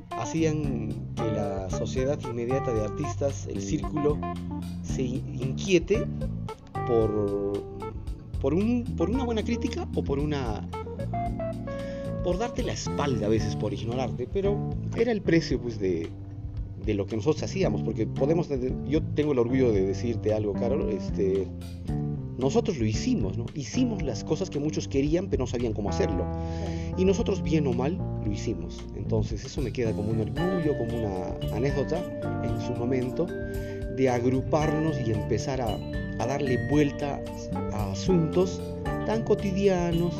hacían 0.10 0.90
que 1.16 1.32
la 1.32 1.70
sociedad 1.70 2.20
inmediata 2.22 2.74
de 2.74 2.84
artistas, 2.84 3.46
el 3.48 3.62
círculo, 3.62 4.18
se 4.82 5.04
inquiete 5.04 6.08
por, 6.88 7.64
por, 8.42 8.56
un, 8.56 8.84
por 8.98 9.12
una 9.12 9.24
buena 9.24 9.44
crítica 9.44 9.88
o 9.96 10.04
por 10.04 10.20
una 10.20 10.68
por 12.24 12.38
darte 12.38 12.64
la 12.64 12.74
espalda 12.74 13.28
a 13.28 13.30
veces 13.30 13.56
por 13.56 13.74
ignorarte, 13.74 14.28
pero 14.32 14.72
era 14.98 15.12
el 15.12 15.22
precio 15.22 15.60
pues 15.60 15.80
de, 15.80 16.10
de 16.90 16.96
lo 16.96 17.06
que 17.06 17.16
nosotros 17.16 17.44
hacíamos, 17.44 17.84
porque 17.84 18.08
podemos 18.08 18.50
yo 18.88 19.04
tengo 19.14 19.34
el 19.34 19.40
orgullo 19.40 19.72
de 19.72 19.86
decirte 19.86 20.34
algo, 20.34 20.54
Carol, 20.54 20.90
este 20.90 21.46
nosotros 22.40 22.80
lo 22.80 22.86
hicimos, 22.86 23.38
¿no? 23.38 23.46
Hicimos 23.54 24.02
las 24.02 24.24
cosas 24.24 24.50
que 24.50 24.60
muchos 24.60 24.88
querían, 24.88 25.30
pero 25.30 25.44
no 25.44 25.48
sabían 25.48 25.74
cómo 25.74 25.90
hacerlo. 25.90 26.26
Y 26.98 27.06
nosotros, 27.06 27.44
bien 27.44 27.68
o 27.68 27.74
mal, 27.74 27.98
lo 28.26 28.32
hicimos. 28.32 28.80
Entonces, 28.96 29.44
eso 29.44 29.62
me 29.62 29.72
queda 29.72 29.92
como 29.92 30.10
un 30.10 30.22
orgullo, 30.22 30.78
como 30.78 30.98
una 30.98 31.56
anécdota 31.56 32.02
en 32.44 32.60
su 32.62 32.72
momento 32.74 33.28
de 33.98 34.10
agruparnos 34.10 34.96
y 35.06 35.12
empezar 35.12 35.62
a, 35.62 35.78
darle 36.26 36.58
vuelta 36.70 37.22
a 37.74 37.92
asuntos 37.92 38.62
tan 39.06 39.24
cotidianos, 39.24 40.16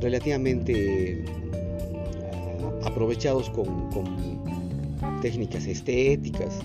relativamente 0.00 1.24
aprovechados 2.84 3.48
con 3.50 4.41
técnicas 5.20 5.66
estéticas 5.66 6.60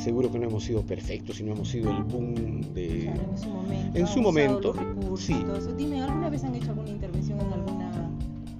seguro 0.00 0.30
que 0.30 0.38
no 0.38 0.46
hemos 0.46 0.64
sido 0.64 0.82
perfectos 0.82 1.40
y 1.40 1.44
no 1.44 1.52
hemos 1.52 1.68
sido 1.68 1.90
el 1.90 2.02
boom 2.04 2.62
de... 2.74 3.06
en 3.06 3.38
su 3.38 3.48
momento. 3.48 3.98
En 3.98 4.06
su 4.06 4.22
momento, 4.22 4.74
sí. 5.16 5.44
Dime, 5.76 6.02
¿alguna 6.02 6.30
vez 6.30 6.42
han 6.44 6.54
hecho 6.54 6.70
alguna 6.70 6.90
intervención 6.90 7.38
en 7.40 7.52
alguna 7.52 8.10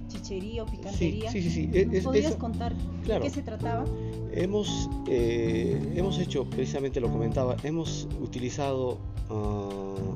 chichería 0.07 0.63
o 0.63 0.65
picantería? 0.65 1.31
Sí, 1.31 1.41
sí, 1.41 1.49
sí. 1.49 2.01
¿Podrías 2.01 2.35
contar 2.35 2.75
de 2.75 3.19
qué 3.19 3.29
se 3.29 3.41
trataba? 3.41 3.85
Hemos, 4.33 4.89
eh, 5.07 5.93
hemos 5.95 6.19
hecho, 6.19 6.49
precisamente 6.49 7.01
lo 7.01 7.11
comentaba, 7.11 7.57
hemos 7.63 8.07
utilizado 8.21 8.99
ah, 9.29 10.15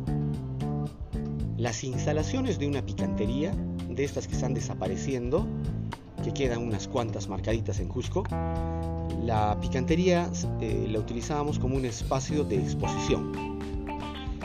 las 1.57 1.83
instalaciones 1.83 2.59
de 2.59 2.67
una 2.67 2.85
picantería, 2.85 3.53
de 3.89 4.03
estas 4.03 4.27
que 4.27 4.35
están 4.35 4.53
desapareciendo, 4.53 5.47
que 6.25 6.33
quedan 6.33 6.63
unas 6.63 6.87
cuantas 6.87 7.29
marcaditas 7.29 7.79
en 7.79 7.87
Cusco, 7.87 8.23
la 9.23 9.55
picantería 9.61 10.27
eh, 10.59 10.87
la 10.89 10.97
utilizábamos 10.97 11.59
como 11.59 11.75
un 11.75 11.85
espacio 11.85 12.43
de 12.43 12.55
exposición 12.55 13.31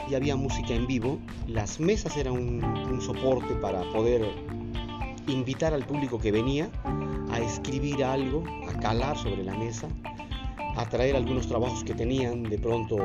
y 0.07 0.15
había 0.15 0.37
música 0.37 0.75
en 0.75 0.87
vivo. 0.87 1.19
Las 1.47 1.81
mesas 1.81 2.19
eran 2.19 2.35
un, 2.35 3.01
soporte 3.01 3.55
para 3.55 3.81
poder 3.93 4.29
invitar 5.27 5.73
al 5.73 5.87
público 5.87 6.19
que 6.19 6.31
venía 6.31 6.69
a 7.31 7.41
escribir 7.41 8.05
algo, 8.05 8.45
a 8.69 8.79
calar 8.79 9.17
sobre 9.17 9.43
la 9.43 9.57
mesa, 9.57 9.89
a 10.77 10.87
traer 10.87 11.17
algunos 11.17 11.47
trabajos 11.47 11.83
que 11.83 11.95
tenían 11.95 12.43
de 12.43 12.59
pronto 12.59 12.99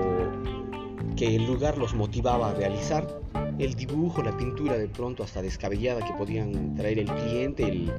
que 1.15 1.37
el 1.37 1.45
lugar 1.47 1.77
los 1.77 1.93
motivaba 1.93 2.49
a 2.49 2.53
realizar 2.53 3.21
el 3.57 3.73
dibujo, 3.75 4.21
la 4.21 4.35
pintura 4.35 4.77
de 4.77 4.89
pronto 4.89 5.23
hasta 5.23 5.41
descabellada 5.41 6.05
que 6.05 6.13
podían 6.13 6.75
traer 6.75 6.99
el 6.99 7.05
cliente, 7.05 7.63
el, 7.63 7.93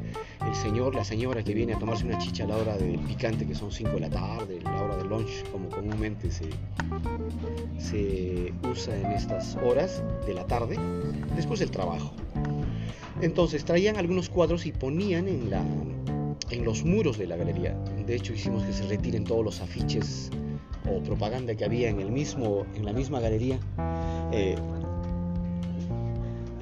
señor, 0.54 0.94
la 0.94 1.04
señora 1.04 1.42
que 1.42 1.54
viene 1.54 1.74
a 1.74 1.78
tomarse 1.78 2.04
una 2.04 2.18
chicha 2.18 2.44
a 2.44 2.46
la 2.46 2.56
hora 2.56 2.76
del 2.76 2.98
picante, 3.00 3.46
que 3.46 3.54
son 3.54 3.72
5 3.72 3.90
de 3.90 4.00
la 4.00 4.10
tarde, 4.10 4.60
la 4.62 4.82
hora 4.82 4.96
del 4.96 5.08
lunch, 5.08 5.44
como 5.50 5.68
comúnmente 5.68 6.30
se, 6.30 6.50
se 7.78 8.52
usa 8.70 8.96
en 8.96 9.12
estas 9.12 9.56
horas 9.56 10.02
de 10.26 10.34
la 10.34 10.46
tarde, 10.46 10.78
después 11.34 11.60
del 11.60 11.70
trabajo. 11.70 12.12
Entonces 13.20 13.64
traían 13.64 13.96
algunos 13.96 14.28
cuadros 14.28 14.66
y 14.66 14.72
ponían 14.72 15.28
en 15.28 15.50
la, 15.50 15.64
en 16.50 16.64
los 16.64 16.84
muros 16.84 17.18
de 17.18 17.26
la 17.26 17.36
galería. 17.36 17.74
De 18.06 18.14
hecho, 18.14 18.34
hicimos 18.34 18.64
que 18.64 18.72
se 18.72 18.86
retiren 18.86 19.24
todos 19.24 19.44
los 19.44 19.60
afiches 19.60 20.30
o 20.88 21.02
propaganda 21.02 21.54
que 21.54 21.64
había 21.64 21.88
en, 21.88 22.00
el 22.00 22.10
mismo, 22.10 22.66
en 22.74 22.84
la 22.84 22.92
misma 22.92 23.20
galería. 23.20 23.58
Eh, 24.32 24.56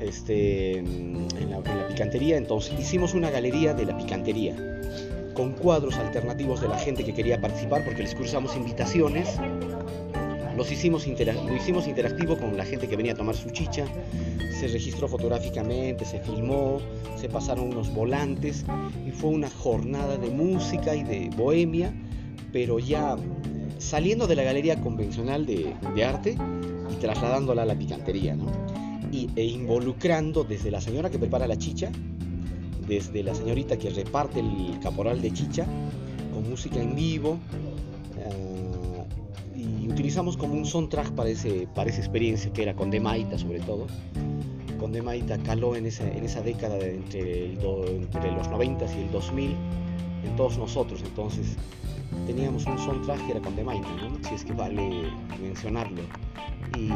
este, 0.04 0.78
en, 0.78 1.28
la, 1.50 1.56
en 1.58 1.78
la 1.78 1.88
picantería, 1.88 2.36
entonces 2.36 2.78
hicimos 2.78 3.14
una 3.14 3.30
galería 3.30 3.74
de 3.74 3.86
la 3.86 3.96
picantería 3.96 4.54
con 5.34 5.52
cuadros 5.52 5.96
alternativos 5.96 6.60
de 6.60 6.68
la 6.68 6.78
gente 6.78 7.04
que 7.04 7.12
quería 7.12 7.40
participar 7.40 7.84
porque 7.84 8.02
les 8.02 8.14
cursamos 8.14 8.56
invitaciones. 8.56 9.28
Los 10.56 10.70
hicimos 10.70 11.06
lo 11.06 11.56
hicimos 11.56 11.88
interactivo 11.88 12.38
con 12.38 12.56
la 12.56 12.64
gente 12.64 12.86
que 12.86 12.96
venía 12.96 13.12
a 13.12 13.16
tomar 13.16 13.34
su 13.34 13.50
chicha, 13.50 13.86
se 14.60 14.68
registró 14.68 15.08
fotográficamente, 15.08 16.04
se 16.04 16.20
filmó, 16.20 16.78
se 17.16 17.28
pasaron 17.28 17.70
unos 17.70 17.92
volantes 17.92 18.64
y 19.04 19.10
fue 19.10 19.30
una 19.30 19.50
jornada 19.50 20.16
de 20.16 20.30
música 20.30 20.94
y 20.94 21.02
de 21.02 21.30
bohemia, 21.36 21.92
pero 22.52 22.78
ya 22.78 23.16
saliendo 23.78 24.28
de 24.28 24.36
la 24.36 24.44
galería 24.44 24.80
convencional 24.80 25.44
de, 25.44 25.74
arte 26.04 26.36
y 26.88 26.94
trasladándola 27.00 27.62
a 27.62 27.66
la 27.66 27.74
picantería, 27.74 28.36
¿no? 28.36 28.46
Y, 29.24 29.40
e 29.40 29.44
involucrando 29.44 30.44
desde 30.44 30.70
la 30.70 30.80
señora 30.80 31.10
que 31.10 31.18
prepara 31.18 31.46
la 31.46 31.56
chicha, 31.56 31.90
desde 32.86 33.22
la 33.22 33.34
señorita 33.34 33.78
que 33.78 33.90
reparte 33.90 34.40
el 34.40 34.78
caporal 34.80 35.20
de 35.22 35.32
chicha, 35.32 35.66
con 36.32 36.48
música 36.48 36.80
en 36.80 36.94
vivo, 36.94 37.38
utilizamos 39.94 40.36
como 40.36 40.54
un 40.54 40.66
soundtrack 40.66 41.12
para, 41.12 41.30
ese, 41.30 41.68
para 41.74 41.88
esa 41.88 42.00
experiencia 42.00 42.52
que 42.52 42.62
era 42.62 42.74
con 42.74 42.90
Demaita 42.90 43.38
sobre 43.38 43.60
todo. 43.60 43.86
Con 44.78 44.92
Demaita 44.92 45.38
caló 45.38 45.76
en 45.76 45.86
esa, 45.86 46.06
en 46.06 46.24
esa 46.24 46.42
década 46.42 46.78
entre, 46.78 47.52
entre 47.52 48.32
los 48.32 48.48
90 48.48 48.84
y 48.84 49.02
el 49.02 49.12
2000 49.12 49.50
en 50.24 50.36
todos 50.36 50.58
nosotros. 50.58 51.00
Entonces 51.04 51.56
teníamos 52.26 52.66
un 52.66 52.78
soundtrack 52.78 53.26
que 53.26 53.32
era 53.32 53.40
con 53.40 53.56
Demaita, 53.56 53.88
¿no? 53.96 54.28
si 54.28 54.34
es 54.34 54.44
que 54.44 54.52
vale 54.52 55.10
mencionarlo. 55.40 56.02
Y 56.76 56.88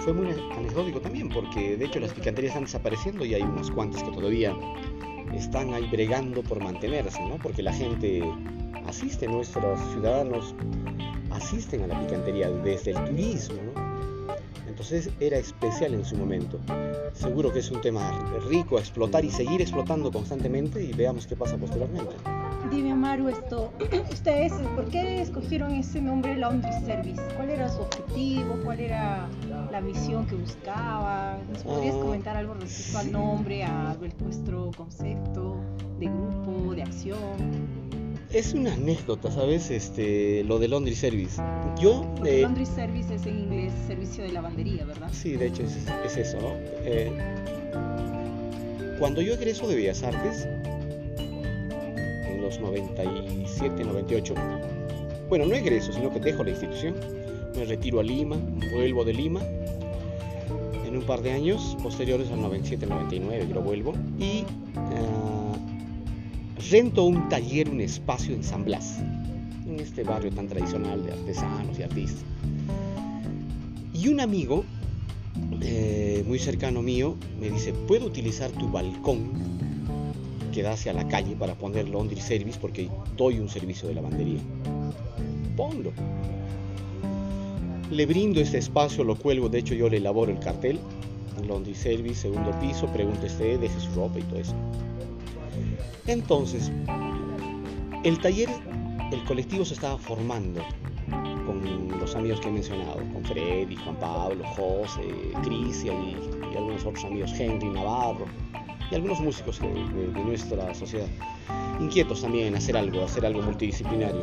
fue 0.00 0.12
muy 0.12 0.28
anecdótico 0.56 1.00
también 1.00 1.28
porque 1.28 1.76
de 1.76 1.84
hecho 1.84 2.00
las 2.00 2.12
picanterías 2.12 2.52
están 2.52 2.64
desapareciendo 2.64 3.24
y 3.24 3.34
hay 3.34 3.42
unas 3.42 3.70
cuantas 3.70 4.02
que 4.02 4.10
todavía 4.10 4.54
están 5.34 5.72
ahí 5.74 5.88
bregando 5.90 6.42
por 6.42 6.62
mantenerse, 6.62 7.24
¿no? 7.26 7.36
porque 7.36 7.62
la 7.62 7.72
gente 7.72 8.22
asiste, 8.86 9.26
nuestros 9.26 9.80
ciudadanos 9.92 10.54
asisten 11.30 11.82
a 11.82 11.86
la 11.86 12.00
picantería 12.00 12.50
desde 12.50 12.92
el 12.92 13.04
turismo, 13.04 13.58
Entonces 14.68 15.10
era 15.20 15.38
especial 15.38 15.94
en 15.94 16.04
su 16.04 16.16
momento. 16.16 16.58
Seguro 17.12 17.52
que 17.52 17.60
es 17.60 17.70
un 17.70 17.80
tema 17.80 18.10
rico 18.48 18.78
a 18.78 18.80
explotar 18.80 19.24
y 19.24 19.30
seguir 19.30 19.60
explotando 19.60 20.10
constantemente 20.10 20.82
y 20.82 20.92
veamos 20.92 21.26
qué 21.26 21.36
pasa 21.36 21.56
posteriormente. 21.56 22.14
Dime, 22.70 22.92
Amaru, 22.92 23.28
esto, 23.28 23.72
ustedes, 24.12 24.52
¿por 24.74 24.86
qué 24.86 25.20
escogieron 25.20 25.72
ese 25.72 26.00
nombre 26.00 26.36
Laundry 26.36 26.72
Service? 26.84 27.20
¿Cuál 27.36 27.50
era 27.50 27.68
su 27.68 27.80
objetivo? 27.80 28.56
¿Cuál 28.64 28.80
era 28.80 29.28
la 29.70 29.80
misión 29.80 30.26
que 30.26 30.36
buscaba? 30.36 31.38
¿Nos 31.52 31.62
podrías 31.62 31.96
ah, 31.96 32.00
comentar 32.00 32.36
algo 32.36 32.54
respecto 32.54 32.98
al 32.98 33.12
nombre, 33.12 33.64
a 33.64 33.96
nuestro 34.20 34.70
concepto 34.76 35.56
de 35.98 36.06
grupo, 36.06 36.74
de 36.74 36.82
acción? 36.82 37.82
es 38.32 38.54
una 38.54 38.72
anécdota, 38.72 39.30
¿sabes? 39.30 39.70
Este, 39.70 40.42
lo 40.44 40.58
de 40.58 40.68
Laundry 40.68 40.94
Service. 40.94 41.40
Yo... 41.78 42.06
Eh, 42.24 42.40
laundry 42.42 42.66
Service 42.66 43.14
es 43.14 43.26
en 43.26 43.38
inglés 43.40 43.72
servicio 43.86 44.24
de 44.24 44.32
lavandería, 44.32 44.84
¿verdad? 44.84 45.10
Sí, 45.12 45.36
de 45.36 45.48
hecho 45.48 45.62
es, 45.62 46.16
eso, 46.16 46.40
¿no? 46.40 46.54
Eh, 46.84 47.12
cuando 48.98 49.20
yo 49.20 49.34
egreso 49.34 49.68
de 49.68 49.76
Bellas 49.76 50.02
Artes, 50.02 50.48
los 52.52 52.60
97, 52.60 53.84
98, 53.84 54.34
bueno, 55.28 55.46
no 55.46 55.54
egreso, 55.54 55.92
sino 55.92 56.12
que 56.12 56.20
dejo 56.20 56.44
la 56.44 56.50
institución, 56.50 56.94
me 57.56 57.64
retiro 57.64 58.00
a 58.00 58.02
Lima, 58.02 58.36
vuelvo 58.72 59.04
de 59.04 59.14
Lima, 59.14 59.40
en 60.86 60.96
un 60.96 61.02
par 61.04 61.22
de 61.22 61.32
años 61.32 61.76
posteriores 61.82 62.30
al 62.30 62.40
97, 62.40 62.86
99, 62.86 63.48
yo 63.52 63.60
vuelvo, 63.62 63.92
y... 64.18 64.44
Ah, 64.76 65.22
rento 66.70 67.04
un 67.04 67.28
taller, 67.28 67.68
un 67.68 67.80
espacio 67.80 68.34
en 68.34 68.42
San 68.42 68.64
Blas, 68.64 68.98
en 69.66 69.78
este 69.78 70.04
barrio 70.04 70.30
tan 70.30 70.48
tradicional 70.48 71.04
de 71.04 71.12
artesanos 71.12 71.78
y 71.78 71.82
artistas. 71.82 72.24
Y 73.92 74.08
un 74.08 74.20
amigo 74.20 74.64
eh, 75.60 76.24
muy 76.26 76.38
cercano 76.38 76.80
mío 76.80 77.16
me 77.38 77.50
dice, 77.50 77.72
¿puedo 77.72 78.06
utilizar 78.06 78.50
tu 78.52 78.70
balcón 78.70 79.51
que 80.52 80.62
da 80.62 80.72
hacia 80.72 80.92
la 80.92 81.08
calle 81.08 81.34
para 81.34 81.54
poner 81.54 81.88
laundry 81.88 82.20
service 82.20 82.58
porque 82.60 82.88
doy 83.16 83.40
un 83.40 83.48
servicio 83.48 83.88
de 83.88 83.94
lavandería? 83.94 84.40
Ponlo. 85.56 85.92
Le 87.90 88.06
brindo 88.06 88.40
este 88.40 88.58
espacio, 88.58 89.02
lo 89.02 89.16
cuelgo, 89.16 89.48
de 89.48 89.58
hecho 89.58 89.74
yo 89.74 89.88
le 89.88 89.96
elaboro 89.96 90.30
el 90.30 90.38
cartel, 90.38 90.78
laundry 91.46 91.74
service, 91.74 92.22
segundo 92.22 92.52
piso, 92.60 92.86
pregunte 92.86 93.26
usted, 93.26 93.58
deje 93.58 93.80
su 93.80 93.90
ropa 93.94 94.18
y 94.18 94.22
todo 94.22 94.38
eso. 94.38 94.54
Entonces, 96.06 96.70
el 98.04 98.18
taller, 98.20 98.48
el 99.10 99.24
colectivo 99.24 99.64
se 99.64 99.74
estaba 99.74 99.98
formando 99.98 100.62
con 101.46 101.88
los 101.98 102.14
amigos 102.14 102.40
que 102.40 102.48
he 102.48 102.52
mencionado, 102.52 102.98
con 103.12 103.24
Freddy, 103.24 103.76
Juan 103.76 103.96
Pablo, 103.96 104.44
José, 104.56 105.02
Cristian 105.42 105.96
y, 106.02 106.56
algunos 106.56 106.84
otros 106.84 107.04
amigos, 107.04 107.32
Henry, 107.38 107.68
Navarro 107.68 108.26
y 108.92 108.94
algunos 108.94 109.20
músicos 109.20 109.58
de, 109.58 110.22
nuestra 110.22 110.74
sociedad, 110.74 111.06
inquietos 111.80 112.20
también 112.20 112.48
en 112.48 112.56
hacer 112.56 112.76
algo, 112.76 113.02
hacer 113.02 113.24
algo 113.24 113.40
multidisciplinario. 113.40 114.22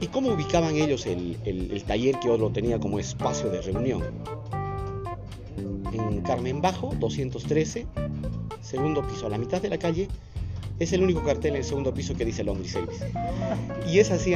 ¿Y 0.00 0.06
cómo 0.06 0.30
ubicaban 0.30 0.76
ellos 0.76 1.04
el, 1.06 1.36
el 1.44 1.82
taller 1.82 2.18
que 2.20 2.28
yo 2.28 2.38
lo 2.38 2.50
tenía 2.50 2.78
como 2.78 3.00
espacio 3.00 3.50
de 3.50 3.60
reunión? 3.60 4.02
En 5.92 6.20
Carmen 6.22 6.62
Bajo, 6.62 6.94
213, 6.98 7.86
segundo 8.62 9.06
piso, 9.06 9.26
a 9.26 9.30
la 9.30 9.38
mitad 9.38 9.60
de 9.60 9.68
la 9.68 9.78
calle, 9.78 10.06
es 10.78 10.92
el 10.92 11.02
único 11.02 11.22
cartel 11.24 11.52
en 11.52 11.56
el 11.58 11.64
segundo 11.64 11.92
piso 11.92 12.14
que 12.14 12.24
dice 12.24 12.44
Laundry 12.44 12.68
Service. 12.68 13.04
Y 13.90 13.98
es 13.98 14.12
así, 14.12 14.32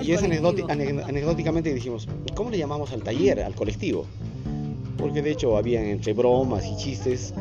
y 0.00 0.12
es 0.12 0.22
anecdóticamente 0.22 1.74
dijimos, 1.74 2.06
¿cómo 2.34 2.50
le 2.50 2.58
llamamos 2.58 2.92
al 2.92 3.02
taller, 3.02 3.40
al 3.40 3.54
colectivo? 3.56 4.06
Porque 4.96 5.20
de 5.20 5.32
hecho 5.32 5.56
habían 5.56 5.84
entre 5.84 6.12
bromas 6.12 6.64
y 6.64 6.76
chistes, 6.76 7.34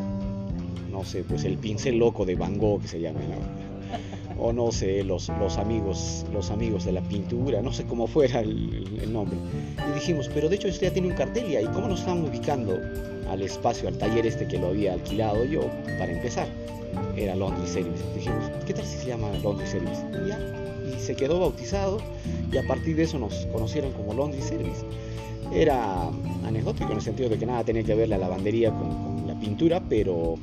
no 0.99 1.05
sé, 1.05 1.23
pues 1.23 1.45
el 1.45 1.57
pincel 1.57 1.97
loco 1.97 2.25
de 2.25 2.35
Van 2.35 2.57
Gogh 2.57 2.81
que 2.81 2.89
se 2.89 2.99
llama, 2.99 3.21
o 4.37 4.51
no 4.51 4.69
sé, 4.73 5.01
los, 5.05 5.29
los, 5.39 5.57
amigos, 5.57 6.25
los 6.33 6.51
amigos 6.51 6.83
de 6.83 6.91
la 6.91 7.01
pintura, 7.01 7.61
no 7.61 7.71
sé 7.71 7.85
cómo 7.85 8.05
fuera 8.05 8.41
el, 8.41 8.99
el 9.01 9.13
nombre. 9.13 9.37
Y 9.89 9.93
dijimos, 9.93 10.29
pero 10.33 10.49
de 10.49 10.57
hecho 10.57 10.67
esto 10.67 10.83
ya 10.83 10.91
tiene 10.91 11.07
un 11.07 11.13
cartel 11.13 11.49
y 11.49 11.55
ahí, 11.55 11.65
¿cómo 11.67 11.87
nos 11.87 12.01
están 12.01 12.21
ubicando 12.21 12.77
al 13.29 13.41
espacio, 13.41 13.87
al 13.87 13.97
taller 13.97 14.25
este 14.25 14.45
que 14.45 14.57
lo 14.57 14.67
había 14.67 14.91
alquilado 14.91 15.45
yo 15.45 15.61
para 15.97 16.11
empezar? 16.11 16.49
era 17.15 17.33
Laundry 17.33 17.67
Service. 17.67 18.03
Dijimos, 18.15 18.51
¿qué 18.65 18.73
tal 18.73 18.83
si 18.83 18.97
se 18.97 19.07
llama 19.07 19.29
Laundry 19.41 19.67
Service? 19.67 20.03
Y 20.25 20.27
ya, 20.27 20.39
y 20.93 20.99
se 20.99 21.15
quedó 21.15 21.39
bautizado 21.39 21.99
y 22.51 22.57
a 22.57 22.63
partir 22.63 22.97
de 22.97 23.03
eso 23.03 23.17
nos 23.19 23.45
conocieron 23.53 23.93
como 23.93 24.13
Laundry 24.13 24.41
Service. 24.41 24.83
Era 25.53 26.09
anecdótico 26.45 26.91
en 26.91 26.97
el 26.97 27.01
sentido 27.01 27.29
de 27.29 27.37
que 27.37 27.45
nada 27.45 27.63
tenía 27.63 27.83
que 27.83 27.95
ver 27.95 28.09
la 28.09 28.17
lavandería 28.17 28.71
con, 28.71 29.09
la 29.29 29.39
pintura, 29.39 29.81
pero, 29.87 30.35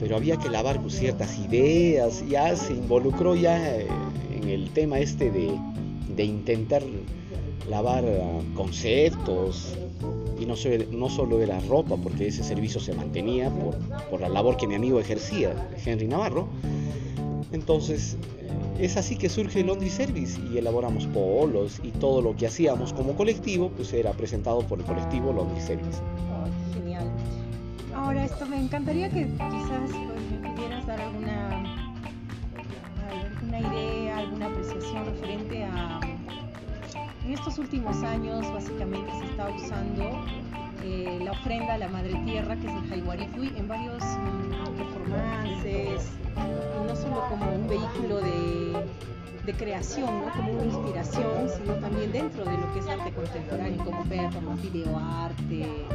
pero 0.00 0.16
había 0.16 0.36
que 0.38 0.48
lavar 0.48 0.80
ciertas 0.88 1.38
ideas, 1.38 2.24
ya 2.28 2.56
se 2.56 2.72
involucró 2.72 3.36
ya 3.36 3.76
en 3.76 4.48
el 4.48 4.70
tema 4.70 4.98
este 4.98 5.30
de, 5.30 5.50
de 6.16 6.24
intentar 6.24 6.82
lavar 7.68 8.04
ah, 8.04 8.40
conceptos, 8.56 9.76
y 10.40 10.46
no, 10.46 10.54
no 10.90 11.10
solo 11.10 11.36
de 11.36 11.46
la 11.46 11.60
ropa, 11.60 11.96
porque 11.96 12.28
ese 12.28 12.42
servicio 12.42 12.80
se 12.80 12.94
mantenía 12.94 13.50
por, 13.50 13.76
por 14.08 14.20
la 14.22 14.30
labor 14.30 14.56
que 14.56 14.66
mi 14.66 14.74
amigo 14.74 14.98
ejercía, 14.98 15.54
Henry 15.84 16.08
Navarro. 16.08 16.48
Entonces, 17.52 18.16
es 18.78 18.96
así 18.96 19.16
que 19.16 19.28
surge 19.28 19.60
el 19.60 19.66
Laundry 19.66 19.90
Service 19.90 20.40
y 20.50 20.56
elaboramos 20.56 21.06
polos 21.08 21.80
y 21.82 21.90
todo 21.90 22.22
lo 22.22 22.34
que 22.34 22.46
hacíamos 22.46 22.94
como 22.94 23.12
colectivo, 23.14 23.70
pues 23.76 23.92
era 23.92 24.12
presentado 24.12 24.60
por 24.60 24.78
el 24.78 24.86
colectivo 24.86 25.32
Laundry 25.34 25.60
Service. 25.60 26.00
Ahora, 28.10 28.24
esto 28.24 28.44
me 28.44 28.60
encantaría 28.60 29.08
que 29.08 29.24
quizás 29.24 29.88
pues, 29.88 30.40
me 30.42 30.50
pudieras 30.50 30.84
dar 30.84 31.00
alguna, 31.00 31.62
idea, 33.60 34.18
alguna 34.18 34.46
apreciación 34.46 35.04
referente 35.04 35.62
a 35.62 36.00
en 37.24 37.32
estos 37.32 37.56
últimos 37.58 38.02
años 38.02 38.52
básicamente 38.52 39.12
se 39.12 39.26
está 39.26 39.48
usando 39.50 40.24
eh, 40.82 41.20
la 41.22 41.30
ofrenda 41.30 41.74
a 41.74 41.78
la 41.78 41.86
Madre 41.86 42.20
Tierra, 42.24 42.56
que 42.56 42.66
es 42.66 42.72
el 42.82 42.88
Jaiwarikui, 42.88 43.52
en 43.56 43.68
varios 43.68 44.02
mm, 44.02 44.76
performances, 44.76 46.10
no 46.88 46.96
solo 46.96 47.28
como 47.28 47.48
un 47.52 47.68
vehículo 47.68 48.16
de, 48.16 49.54
creación, 49.56 50.26
¿no? 50.26 50.32
como 50.32 50.52
una 50.52 50.64
inspiración, 50.64 51.48
sino 51.56 51.74
también 51.74 52.10
dentro 52.10 52.44
de 52.44 52.56
lo 52.56 52.72
que 52.72 52.80
es 52.80 52.88
arte 52.88 53.12
contemporáneo, 53.12 53.84
como 53.84 54.04
performance, 54.04 54.62
videoarte, 54.62 55.86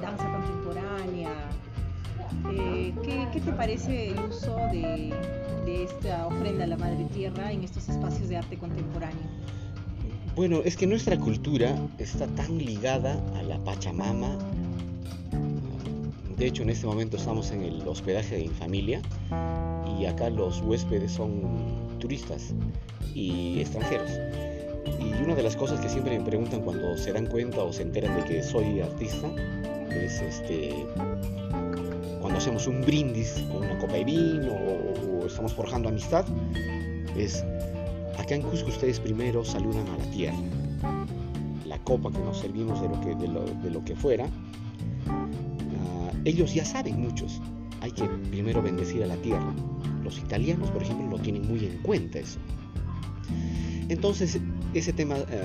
danza 0.00 0.24
contemporánea. 0.24 0.57
Eh, 2.52 2.92
¿qué, 3.32 3.40
te 3.40 3.52
parece 3.52 4.10
el 4.10 4.20
uso 4.20 4.56
de, 4.72 5.12
de 5.64 5.84
esta 5.84 6.26
ofrenda 6.26 6.64
a 6.64 6.66
la 6.66 6.76
Madre 6.76 7.04
Tierra 7.14 7.52
en 7.52 7.64
estos 7.64 7.88
espacios 7.88 8.28
de 8.28 8.36
arte 8.36 8.56
contemporáneo? 8.56 9.22
Bueno, 10.36 10.60
es 10.64 10.76
que 10.76 10.86
nuestra 10.86 11.18
cultura 11.18 11.74
está 11.98 12.26
tan 12.28 12.58
ligada 12.58 13.20
a 13.36 13.42
la 13.42 13.58
Pachamama. 13.64 14.38
De 16.36 16.46
hecho, 16.46 16.62
en 16.62 16.70
este 16.70 16.86
momento 16.86 17.16
estamos 17.16 17.50
en 17.50 17.62
el 17.62 17.86
hospedaje 17.88 18.36
de 18.36 18.48
familia 18.50 19.02
y 19.98 20.06
acá 20.06 20.30
los 20.30 20.60
huéspedes 20.60 21.10
son 21.10 21.42
turistas 21.98 22.54
y 23.14 23.60
extranjeros. 23.60 24.12
Y 25.00 25.22
una 25.24 25.34
de 25.34 25.42
las 25.42 25.56
cosas 25.56 25.80
que 25.80 25.88
siempre 25.88 26.16
me 26.16 26.24
preguntan 26.24 26.62
cuando 26.62 26.96
se 26.96 27.12
dan 27.12 27.26
cuenta 27.26 27.62
o 27.64 27.72
se 27.72 27.82
enteran 27.82 28.16
de 28.16 28.24
que 28.24 28.42
soy 28.42 28.80
artista 28.80 29.28
es 29.90 30.20
este 30.20 30.86
hacemos 32.38 32.68
un 32.68 32.82
brindis 32.82 33.32
con 33.52 33.64
una 33.64 33.76
copa 33.78 33.94
de 33.94 34.04
vino 34.04 34.52
o, 34.52 35.26
estamos 35.26 35.52
forjando 35.52 35.88
amistad 35.88 36.24
es 37.16 37.44
acá 38.16 38.36
en 38.36 38.42
Cusco 38.42 38.68
ustedes 38.68 39.00
primero 39.00 39.44
saludan 39.44 39.86
a 39.88 39.98
la 39.98 40.10
tierra. 40.10 40.38
La 41.66 41.78
copa 41.80 42.12
que 42.12 42.18
nos 42.20 42.38
servimos 42.38 42.80
de 42.80 42.88
lo 42.88 43.00
que, 43.00 43.14
de 43.16 43.70
lo, 43.70 43.84
que 43.84 43.96
fuera 43.96 44.26
ah, 45.08 46.12
ellos 46.24 46.54
ya 46.54 46.64
saben 46.64 47.00
muchos 47.00 47.42
hay 47.80 47.90
que 47.90 48.04
primero 48.30 48.62
bendecir 48.62 49.02
a 49.02 49.06
la 49.06 49.16
tierra. 49.16 49.52
Los 50.04 50.18
italianos 50.18 50.70
por 50.70 50.82
ejemplo 50.82 51.08
lo 51.08 51.18
tienen 51.18 51.46
muy 51.46 51.64
en 51.64 51.78
cuenta 51.78 52.20
eso 52.20 52.38
entonces 53.88 54.38
ese 54.74 54.92
tema 54.92 55.16
eh, 55.16 55.42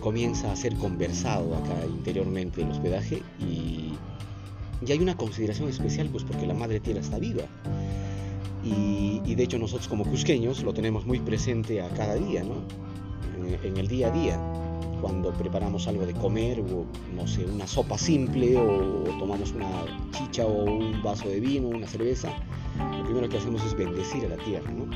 comienza 0.00 0.52
a 0.52 0.56
ser 0.56 0.74
conversado 0.76 1.56
acá 1.56 1.86
interiormente 1.86 2.60
en 2.60 2.66
el 2.66 2.72
hospedaje 2.74 3.22
y, 3.40 3.71
hay 4.90 4.98
una 4.98 5.16
consideración 5.16 5.68
especial 5.68 6.08
pues 6.10 6.24
porque 6.24 6.46
la 6.46 6.54
madre 6.54 6.80
tierra 6.80 7.00
está 7.00 7.18
viva. 7.18 7.44
Y, 8.64 9.34
de 9.34 9.44
hecho 9.44 9.58
nosotros 9.58 9.88
como 9.88 10.04
cusqueños 10.04 10.62
lo 10.62 10.74
tenemos 10.74 11.06
muy 11.06 11.18
presente 11.18 11.80
a 11.80 11.88
cada 11.90 12.14
día, 12.14 12.44
¿no? 12.44 12.56
En, 13.64 13.76
el 13.76 13.88
día 13.88 14.08
a 14.08 14.10
día, 14.10 14.38
cuando 15.00 15.32
preparamos 15.32 15.88
algo 15.88 16.06
de 16.06 16.12
comer, 16.12 16.60
o 16.60 16.84
no 17.14 17.26
sé, 17.26 17.44
una 17.44 17.66
sopa 17.66 17.96
simple, 17.96 18.56
o, 18.56 19.04
tomamos 19.18 19.52
una 19.52 19.68
chicha 20.12 20.44
o 20.44 20.64
un 20.64 21.02
vaso 21.02 21.28
de 21.28 21.40
vino, 21.40 21.68
una 21.68 21.86
cerveza, 21.86 22.28
lo 22.98 23.04
primero 23.04 23.28
que 23.28 23.38
hacemos 23.38 23.64
es 23.64 23.74
bendecir 23.74 24.26
a 24.26 24.28
la 24.28 24.36
tierra, 24.36 24.70
¿no? 24.70 24.86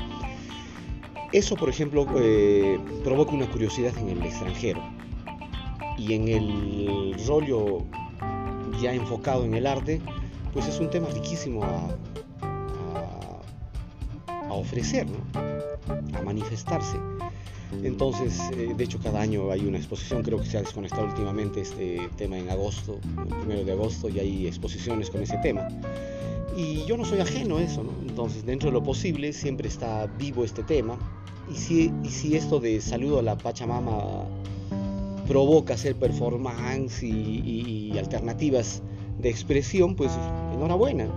Eso, 1.33 1.55
por 1.55 1.67
ejemplo, 1.67 2.07
eh, 2.15 2.79
provoca 3.03 3.33
una 3.33 3.49
curiosidad 3.49 3.97
en 3.97 4.09
el 4.09 4.21
extranjero. 4.23 4.81
Y 5.97 6.13
en 6.13 6.27
el 6.27 7.15
rollo 7.27 7.83
ya 8.81 8.93
enfocado 8.93 9.45
en 9.45 9.53
el 9.53 9.67
arte, 9.67 10.01
pues 10.53 10.67
es 10.67 10.79
un 10.79 10.89
tema 10.89 11.07
riquísimo 11.09 11.63
a, 11.63 11.95
ofrecer, 14.49 15.05
a 16.13 16.21
manifestarse. 16.23 16.97
Entonces, 17.83 18.39
eh, 18.53 18.73
de 18.75 18.83
hecho, 18.83 18.97
cada 18.99 19.21
año 19.21 19.51
hay 19.51 19.65
una 19.65 19.77
exposición, 19.77 20.23
creo 20.23 20.39
que 20.39 20.45
se 20.45 20.57
ha 20.57 20.61
desconectado 20.61 21.05
últimamente 21.05 21.61
este 21.61 22.09
tema 22.17 22.37
en 22.37 22.49
agosto, 22.49 22.99
el 23.19 23.35
primero 23.35 23.63
de 23.63 23.71
agosto, 23.73 24.09
y 24.09 24.19
hay 24.19 24.47
exposiciones 24.47 25.09
con 25.09 25.21
ese 25.21 25.37
tema. 25.37 25.67
Y 26.55 26.85
yo 26.85 26.97
no 26.97 27.05
soy 27.05 27.19
ajeno 27.19 27.57
a 27.57 27.61
eso, 27.61 27.83
¿no? 27.83 27.91
Entonces, 28.07 28.45
dentro 28.45 28.69
de 28.69 28.73
lo 28.73 28.83
posible, 28.83 29.31
siempre 29.33 29.67
está 29.67 30.07
vivo 30.17 30.43
este 30.43 30.63
tema. 30.63 30.97
Y 31.51 31.55
si, 31.55 31.93
y 32.03 32.09
si 32.09 32.35
esto 32.35 32.59
de 32.59 32.81
saludo 32.81 33.19
a 33.19 33.21
la 33.21 33.37
Pachamama 33.37 34.25
provoca 35.27 35.73
hacer 35.73 35.95
performance 35.95 37.03
y, 37.03 37.93
alternativas 37.97 38.81
de 39.19 39.29
expresión, 39.29 39.95
pues 39.95 40.11
enhorabuena. 40.53 41.07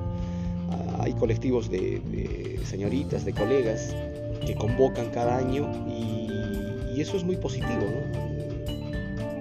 Ah, 0.70 1.02
hay 1.04 1.12
colectivos 1.14 1.70
de, 1.70 2.60
señoritas, 2.64 3.24
de 3.24 3.32
colegas 3.32 3.94
que 4.46 4.54
convocan 4.54 5.10
cada 5.10 5.38
año 5.38 5.70
y, 5.88 6.28
eso 7.00 7.16
es 7.16 7.24
muy 7.24 7.36
positivo. 7.36 7.86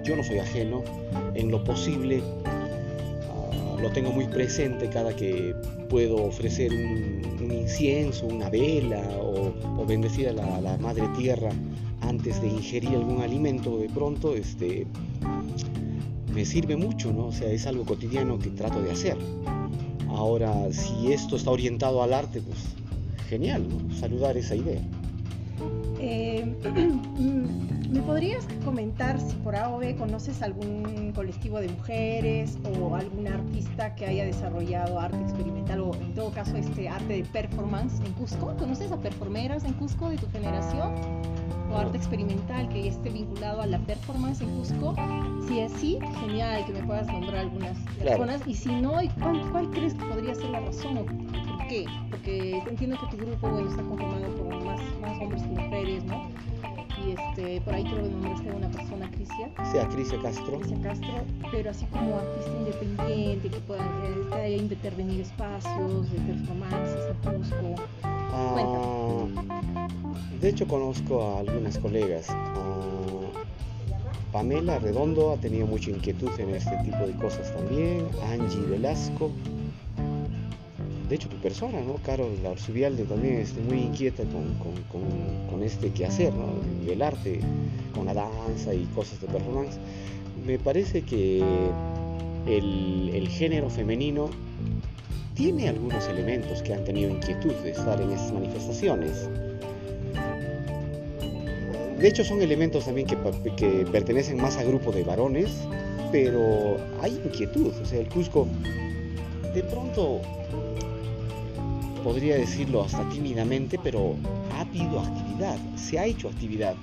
Yo 0.02 0.16
no 0.16 0.24
soy 0.24 0.38
ajeno 0.38 0.82
en 1.34 1.50
lo 1.50 1.62
posible 1.62 2.22
lo 3.80 3.90
tengo 3.90 4.12
muy 4.12 4.26
presente 4.26 4.88
cada 4.88 5.14
que 5.14 5.54
puedo 5.88 6.16
ofrecer 6.24 6.70
un, 6.72 7.50
incienso, 7.50 8.26
una 8.26 8.48
vela 8.50 9.02
o, 9.20 9.84
bendecir 9.86 10.28
a 10.28 10.32
la, 10.32 10.76
madre 10.78 11.08
tierra 11.16 11.50
antes 12.00 12.40
de 12.40 12.48
ingerir 12.48 12.90
algún 12.90 13.22
alimento 13.22 13.78
de 13.78 13.88
pronto, 13.88 14.34
este, 14.34 14.86
me 16.32 16.44
sirve 16.44 16.76
mucho, 16.76 17.12
¿no? 17.12 17.26
O 17.26 17.32
sea, 17.32 17.50
es 17.50 17.66
algo 17.66 17.84
cotidiano 17.84 18.38
que 18.38 18.50
trato 18.50 18.80
de 18.82 18.92
hacer. 18.92 19.16
Ahora, 20.08 20.72
si 20.72 21.12
esto 21.12 21.36
está 21.36 21.50
orientado 21.50 22.02
al 22.02 22.12
arte, 22.12 22.40
pues 22.40 22.58
genial, 23.28 23.66
¿no? 23.68 23.94
Saludar 23.94 24.36
esa 24.36 24.56
idea. 24.56 24.80
Eh, 26.00 26.44
¿Me 27.90 28.00
podrías 28.02 28.46
comentar 28.64 29.20
si 29.20 29.34
por 29.36 29.56
A 29.56 29.68
o 29.68 29.78
B 29.78 29.96
conoces 29.96 30.42
algún 30.42 31.12
colectivo 31.12 31.58
de 31.58 31.68
mujeres 31.68 32.56
o 32.64 32.94
algún 32.94 33.26
artista 33.26 33.96
que 33.96 34.06
haya 34.06 34.24
desarrollado 34.24 35.00
arte 35.00 35.20
experimental 35.20 35.80
o 35.80 35.94
en 35.94 36.14
todo 36.14 36.30
caso 36.30 36.56
este 36.56 36.88
arte 36.88 37.14
de 37.14 37.24
performance 37.24 38.00
en 38.04 38.12
Cusco? 38.12 38.54
¿Conoces 38.56 38.92
a 38.92 38.96
performeras 38.96 39.64
en 39.64 39.72
Cusco 39.72 40.08
de 40.08 40.18
tu 40.18 40.28
generación? 40.30 40.94
¿O 41.72 41.76
arte 41.76 41.96
experimental 41.96 42.68
que 42.68 42.88
esté 42.88 43.10
vinculado 43.10 43.62
a 43.62 43.66
la 43.66 43.78
performance 43.78 44.40
en 44.40 44.50
Cusco? 44.58 44.94
Si 45.46 45.60
es 45.60 45.72
así, 45.72 45.98
genial 46.20 46.64
que 46.66 46.72
me 46.72 46.82
puedas 46.82 47.06
nombrar 47.06 47.36
algunas 47.36 47.78
personas. 47.98 48.40
Y 48.46 48.54
si 48.54 48.68
no, 48.68 48.92
¿cuál, 49.52 49.70
crees 49.70 49.94
que 49.94 50.04
podría 50.04 50.34
ser 50.34 50.50
la 50.50 50.60
razón 50.60 50.98
o 50.98 51.04
por 51.04 51.68
qué? 51.68 51.86
Porque 52.10 52.58
entiendo 52.68 52.98
que 52.98 53.16
tu 53.16 53.24
grupo 53.24 53.58
está 53.60 53.82
conformado 53.82 54.34
por 54.36 54.64
más, 54.64 54.80
más 55.00 55.20
hombres 55.20 55.42
que 55.42 55.48
mujeres, 55.48 56.04
¿no? 56.04 56.28
y 57.06 57.12
este, 57.12 57.60
por 57.62 57.74
ahí 57.74 57.84
creo 57.84 58.02
que 58.02 58.10
nombraste 58.10 58.50
a 58.50 58.54
una 58.54 58.68
persona, 58.68 59.10
Crisia. 59.10 59.50
Sí, 59.70 59.78
a 59.78 59.88
Crisia 59.88 60.18
Castro. 60.22 60.58
Crisia 60.58 60.82
Castro, 60.82 61.12
pero 61.50 61.70
así 61.70 61.86
como 61.86 62.16
artista 62.16 62.50
independiente, 62.58 63.48
que 63.48 63.58
pueda 63.60 63.84
eh, 64.36 64.56
intervenir 64.56 65.20
espacios 65.22 66.10
de 66.12 66.18
performances 66.18 67.16
en 67.24 67.38
Cusco. 67.38 67.82
Ah, 68.02 68.54
de 70.40 70.48
hecho 70.48 70.66
conozco 70.66 71.22
a 71.22 71.40
algunas 71.40 71.78
colegas. 71.78 72.28
Pamela 74.32 74.78
Redondo 74.78 75.32
ha 75.32 75.36
tenido 75.36 75.66
mucha 75.66 75.90
inquietud 75.90 76.30
en 76.38 76.50
este 76.50 76.76
tipo 76.84 77.04
de 77.06 77.12
cosas 77.14 77.52
también. 77.52 78.06
Angie 78.30 78.60
Velasco 78.60 79.30
de 81.10 81.16
hecho 81.16 81.28
tu 81.28 81.36
persona, 81.38 81.80
¿no? 81.80 81.96
Carol 82.04 82.30
Arzubialde 82.48 83.02
también 83.02 83.38
este, 83.38 83.60
muy 83.60 83.80
inquieta 83.80 84.22
con, 84.22 85.62
este 85.62 85.90
quehacer, 85.90 86.32
¿no? 86.32 86.46
El 86.90 87.02
arte, 87.02 87.40
con 87.94 88.06
la 88.06 88.14
danza 88.14 88.72
y 88.72 88.84
cosas 88.94 89.20
de 89.20 89.26
performance. 89.26 89.76
Me 90.46 90.58
parece 90.58 91.02
que 91.02 91.42
el, 92.46 93.28
género 93.28 93.68
femenino 93.68 94.30
tiene 95.34 95.68
algunos 95.68 96.06
elementos 96.08 96.62
que 96.62 96.74
han 96.74 96.84
tenido 96.84 97.10
inquietud 97.10 97.52
de 97.54 97.72
estar 97.72 98.00
en 98.00 98.12
esas 98.12 98.32
manifestaciones. 98.32 99.28
De 102.00 102.08
hecho 102.08 102.24
son 102.24 102.40
elementos 102.40 102.86
también 102.86 103.06
que, 103.06 103.86
pertenecen 103.92 104.38
más 104.38 104.56
a 104.56 104.64
grupo 104.64 104.90
de 104.90 105.04
varones, 105.04 105.50
pero 106.10 106.78
hay 107.02 107.20
inquietud. 107.26 107.74
O 107.82 107.84
sea, 107.84 108.00
el 108.00 108.08
Cusco 108.08 108.46
de 109.54 109.62
pronto 109.62 110.22
podría 112.02 112.36
decirlo 112.36 112.82
hasta 112.82 113.06
tímidamente, 113.10 113.78
pero 113.82 114.14
ha 114.56 114.62
habido 114.62 115.00
actividad, 115.00 115.58
se 115.76 115.98
ha 115.98 116.06
hecho 116.06 116.28
actividad. 116.28 116.74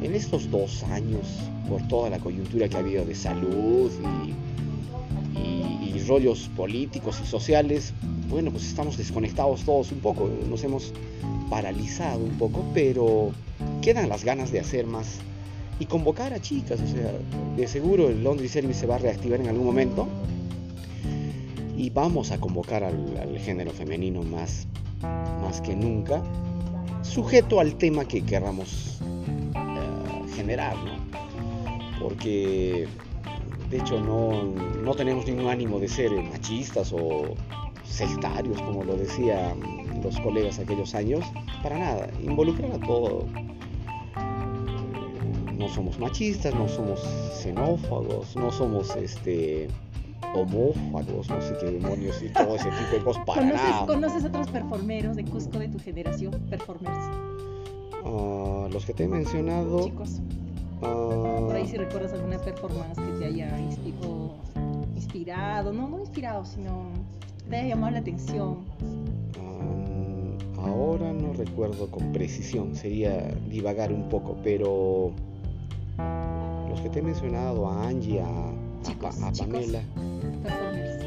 En 0.00 0.14
estos 0.14 0.50
dos 0.50 0.82
años, 0.84 1.26
por 1.68 1.86
toda 1.88 2.08
la 2.08 2.18
coyuntura 2.18 2.66
que 2.66 2.76
ha 2.76 2.80
habido 2.80 3.04
de 3.04 3.14
salud 3.14 3.92
y, 5.36 5.94
rollos 6.06 6.50
políticos 6.54 7.18
y 7.22 7.26
sociales, 7.26 7.94
bueno, 8.28 8.50
pues 8.50 8.66
estamos 8.66 8.98
desconectados 8.98 9.62
todos 9.64 9.90
un 9.90 10.00
poco, 10.00 10.28
nos 10.50 10.62
hemos 10.62 10.92
paralizado 11.48 12.18
un 12.18 12.36
poco, 12.36 12.62
pero 12.74 13.32
quedan 13.84 14.08
las 14.08 14.24
ganas 14.24 14.50
de 14.50 14.60
hacer 14.60 14.86
más 14.86 15.18
y 15.78 15.84
convocar 15.84 16.32
a 16.32 16.40
chicas, 16.40 16.80
o 16.80 16.86
sea, 16.86 17.12
de 17.54 17.68
seguro 17.68 18.08
el 18.08 18.24
Laundry 18.24 18.48
Service 18.48 18.80
se 18.80 18.86
va 18.86 18.94
a 18.94 18.98
reactivar 18.98 19.38
en 19.40 19.48
algún 19.48 19.66
momento 19.66 20.08
y 21.76 21.90
vamos 21.90 22.30
a 22.30 22.40
convocar 22.40 22.82
al, 22.82 23.38
género 23.40 23.72
femenino 23.72 24.22
más, 24.22 24.66
más 25.42 25.60
que 25.60 25.76
nunca, 25.76 26.22
sujeto 27.02 27.60
al 27.60 27.74
tema 27.74 28.06
que 28.06 28.24
queramos 28.24 29.00
eh, 29.54 30.34
generar, 30.34 30.76
¿no? 30.78 32.00
Porque 32.00 32.88
de 33.68 33.76
hecho 33.76 34.00
no, 34.00 34.44
no, 34.82 34.94
tenemos 34.94 35.26
ningún 35.26 35.48
ánimo 35.48 35.78
de 35.78 35.88
ser 35.88 36.10
machistas 36.22 36.90
o 36.90 37.34
sectarios, 37.84 38.62
como 38.62 38.82
lo 38.82 38.96
decían 38.96 39.60
los 40.02 40.18
colegas 40.20 40.58
aquellos 40.58 40.94
años, 40.94 41.22
para 41.62 41.78
nada, 41.78 42.08
involucrar 42.22 42.72
a 42.72 42.78
todo. 42.78 43.26
No 45.58 45.68
somos 45.68 45.98
machistas, 45.98 46.54
no 46.54 46.68
somos 46.68 47.00
xenófagos, 47.42 48.34
no 48.36 48.50
somos 48.50 48.94
este 48.96 49.68
homófagos, 50.34 51.28
no 51.30 51.40
sé 51.40 51.54
qué 51.60 51.66
demonios 51.70 52.20
y 52.22 52.28
todo 52.30 52.56
ese 52.56 52.70
tipo 52.70 52.96
de 52.96 53.04
cosas 53.04 53.24
para 53.24 53.40
¿Conoces, 53.42 53.70
nada. 53.70 53.86
¿Conoces 53.86 54.24
otros 54.24 54.48
performeros 54.48 55.16
de 55.16 55.24
Cusco 55.24 55.58
de 55.58 55.68
tu 55.68 55.78
generación? 55.78 56.32
Performers, 56.50 56.96
Ah, 58.04 58.68
los 58.72 58.84
que 58.84 58.92
te 58.94 59.04
he 59.04 59.08
mencionado. 59.08 59.84
chicos. 59.84 60.20
ah, 60.82 61.36
Por 61.46 61.54
ahí 61.54 61.66
si 61.66 61.76
recuerdas 61.76 62.12
alguna 62.12 62.38
performance 62.38 62.98
que 62.98 63.12
te 63.18 63.24
haya 63.26 63.50
inspirado, 64.94 65.72
no, 65.72 65.88
no 65.88 66.00
inspirado, 66.00 66.44
sino 66.44 66.82
te 67.48 67.56
haya 67.56 67.68
llamado 67.68 67.92
la 67.92 67.98
atención. 68.00 68.58
ah, 69.38 70.60
ahora 70.66 71.12
no 71.12 71.32
recuerdo 71.32 71.90
con 71.90 72.12
precisión, 72.12 72.74
sería 72.74 73.28
divagar 73.48 73.92
un 73.92 74.08
poco, 74.08 74.36
pero 74.42 75.12
los 76.68 76.80
que 76.80 76.88
te 76.90 76.98
he 76.98 77.02
mencionado, 77.02 77.68
a 77.68 77.88
Angie, 77.88 78.20
a, 78.20 78.26
a 78.26 78.52
Chicos, 78.82 79.22
a 79.22 79.32
chicos. 79.32 79.48
Pamela, 79.52 79.80
Performers 80.42 81.04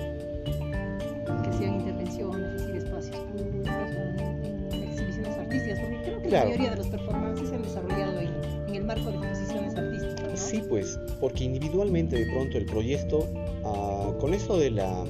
que 1.44 1.50
hacían 1.50 1.76
intervenciones, 1.76 2.54
decir, 2.62 2.76
espacios 2.78 3.16
públicos, 3.18 3.68
en, 3.68 4.74
en 4.74 4.84
exhibiciones 4.90 5.38
artísticas, 5.38 5.80
porque 5.80 6.02
creo 6.04 6.22
que 6.22 6.28
Claro. 6.30 6.46
la 6.50 6.56
mayoría 6.56 6.72
de 6.72 6.78
los 6.78 6.88
performances 6.88 7.50
se 7.50 7.56
han 7.56 7.62
desarrollado 7.64 8.20
en, 8.20 8.30
en 8.70 8.76
el 8.76 8.84
marco 8.86 9.12
de 9.12 9.18
exposiciones 9.18 9.76
artísticas. 9.76 10.30
¿no? 10.32 10.38
Sí, 10.38 10.64
pues, 10.70 11.00
porque 11.20 11.44
individualmente 11.44 12.16
de 12.18 12.32
pronto 12.34 12.58
el 12.58 12.66
proyecto, 12.66 13.28
ah, 13.66 14.12
con 14.20 14.34
esto 14.34 14.58
de 14.58 14.72
la, 14.72 15.04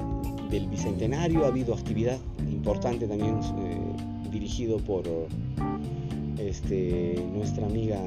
del 0.50 0.66
bicentenario 0.68 1.44
ha 1.44 1.48
habido 1.48 1.74
actividad 1.74 2.18
importante 2.50 3.06
también 3.06 3.38
eh, 3.58 3.78
dirigido 4.30 4.78
por 4.78 5.04
este, 6.38 7.22
nuestra 7.34 7.66
amiga, 7.66 7.98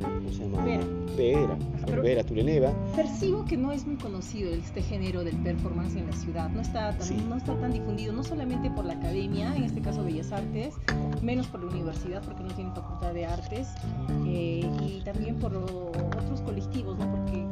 ¿cómo 0.00 0.30
se 0.32 0.38
llama? 0.48 0.64
Vera. 0.64 0.84
Vera, 1.16 1.58
pero- 1.86 2.02
Vera 2.02 2.24
Tuleneva. 2.24 2.72
Percibo 2.96 3.44
que 3.44 3.56
no 3.56 3.72
es 3.72 3.86
muy 3.86 3.96
conocido 3.96 4.52
este 4.54 4.80
género 4.80 5.24
del 5.24 5.36
performance 5.38 5.96
en 5.96 6.06
la 6.06 6.12
ciudad, 6.12 6.48
no 6.50 6.60
está, 6.60 6.96
tan, 6.96 7.06
Sí. 7.06 7.16
no 7.28 7.36
está 7.36 7.54
tan 7.60 7.72
difundido, 7.72 8.12
no 8.12 8.22
solamente 8.22 8.70
por 8.70 8.84
la 8.84 8.94
academia, 8.94 9.54
en 9.56 9.64
este 9.64 9.80
caso 9.80 10.04
Bellas 10.04 10.32
Artes, 10.32 10.74
menos 11.20 11.48
por 11.48 11.62
la 11.64 11.70
universidad 11.72 12.22
porque 12.24 12.42
no 12.44 12.50
tiene 12.54 12.70
facultad 12.72 13.12
de 13.12 13.26
artes, 13.26 13.68
eh, 14.26 14.64
y 14.86 15.02
también 15.04 15.36
por 15.36 15.54
otros 15.56 16.40
colectivos, 16.44 16.96
¿no? 16.98 17.10
porque 17.10 17.44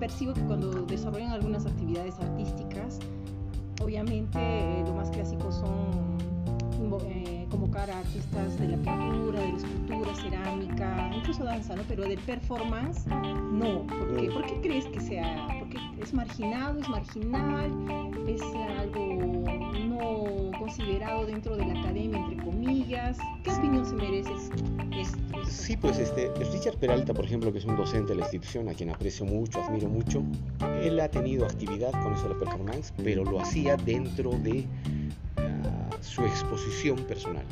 percibo 0.00 0.32
que 0.32 0.40
cuando 0.42 0.70
desarrollan 0.86 1.30
algunas 1.32 1.66
actividades 1.66 2.14
artísticas, 2.18 2.98
obviamente 3.80 4.38
eh, 4.38 4.82
lo 4.86 4.94
más 4.94 5.10
clásico 5.10 5.52
son 5.52 6.12
eh, 7.06 7.41
convocar 7.52 7.90
a 7.90 7.98
artistas 7.98 8.58
de 8.58 8.68
la 8.68 8.76
pintura, 8.78 9.40
de 9.40 9.52
la 9.52 9.58
escultura, 9.58 10.14
cerámica, 10.16 11.10
incluso 11.14 11.44
danza, 11.44 11.76
¿no? 11.76 11.82
Pero 11.86 12.02
del 12.02 12.18
performance, 12.20 13.06
no. 13.06 13.86
¿Por 13.86 14.16
qué? 14.16 14.30
¿Por 14.30 14.46
qué 14.46 14.60
crees 14.62 14.86
que 14.86 15.00
sea? 15.00 15.46
Porque 15.58 15.76
es 16.00 16.14
marginado, 16.14 16.80
es 16.80 16.88
marginal, 16.88 17.70
es 18.26 18.42
algo 18.80 19.44
no 19.86 20.58
considerado 20.58 21.26
dentro 21.26 21.56
de 21.56 21.66
la 21.66 21.78
academia, 21.78 22.18
entre 22.20 22.42
comillas. 22.42 23.18
¿Qué 23.44 23.50
opinión 23.50 23.84
se 23.84 23.94
merece 23.96 24.32
esto? 24.32 25.22
Sí, 25.46 25.76
pues 25.76 25.98
este, 25.98 26.32
Richard 26.52 26.78
Peralta, 26.78 27.12
por 27.12 27.26
ejemplo, 27.26 27.52
que 27.52 27.58
es 27.58 27.66
un 27.66 27.76
docente 27.76 28.14
de 28.14 28.20
la 28.20 28.22
institución 28.22 28.70
a 28.70 28.74
quien 28.74 28.88
aprecio 28.88 29.26
mucho, 29.26 29.62
admiro 29.62 29.88
mucho, 29.88 30.22
él 30.82 30.98
ha 31.00 31.08
tenido 31.10 31.44
actividad 31.44 31.92
con 32.02 32.14
eso 32.14 32.28
de 32.28 32.34
la 32.34 32.40
performance, 32.40 32.94
pero 33.04 33.24
lo 33.24 33.40
hacía 33.40 33.76
dentro 33.76 34.30
de 34.30 34.66
su 36.02 36.22
exposición 36.22 36.96
personal 37.04 37.44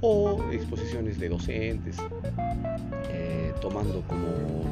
o 0.00 0.38
exposiciones 0.52 1.18
de 1.18 1.28
docentes, 1.28 1.96
eh, 3.10 3.52
tomando 3.60 4.02
como 4.02 4.64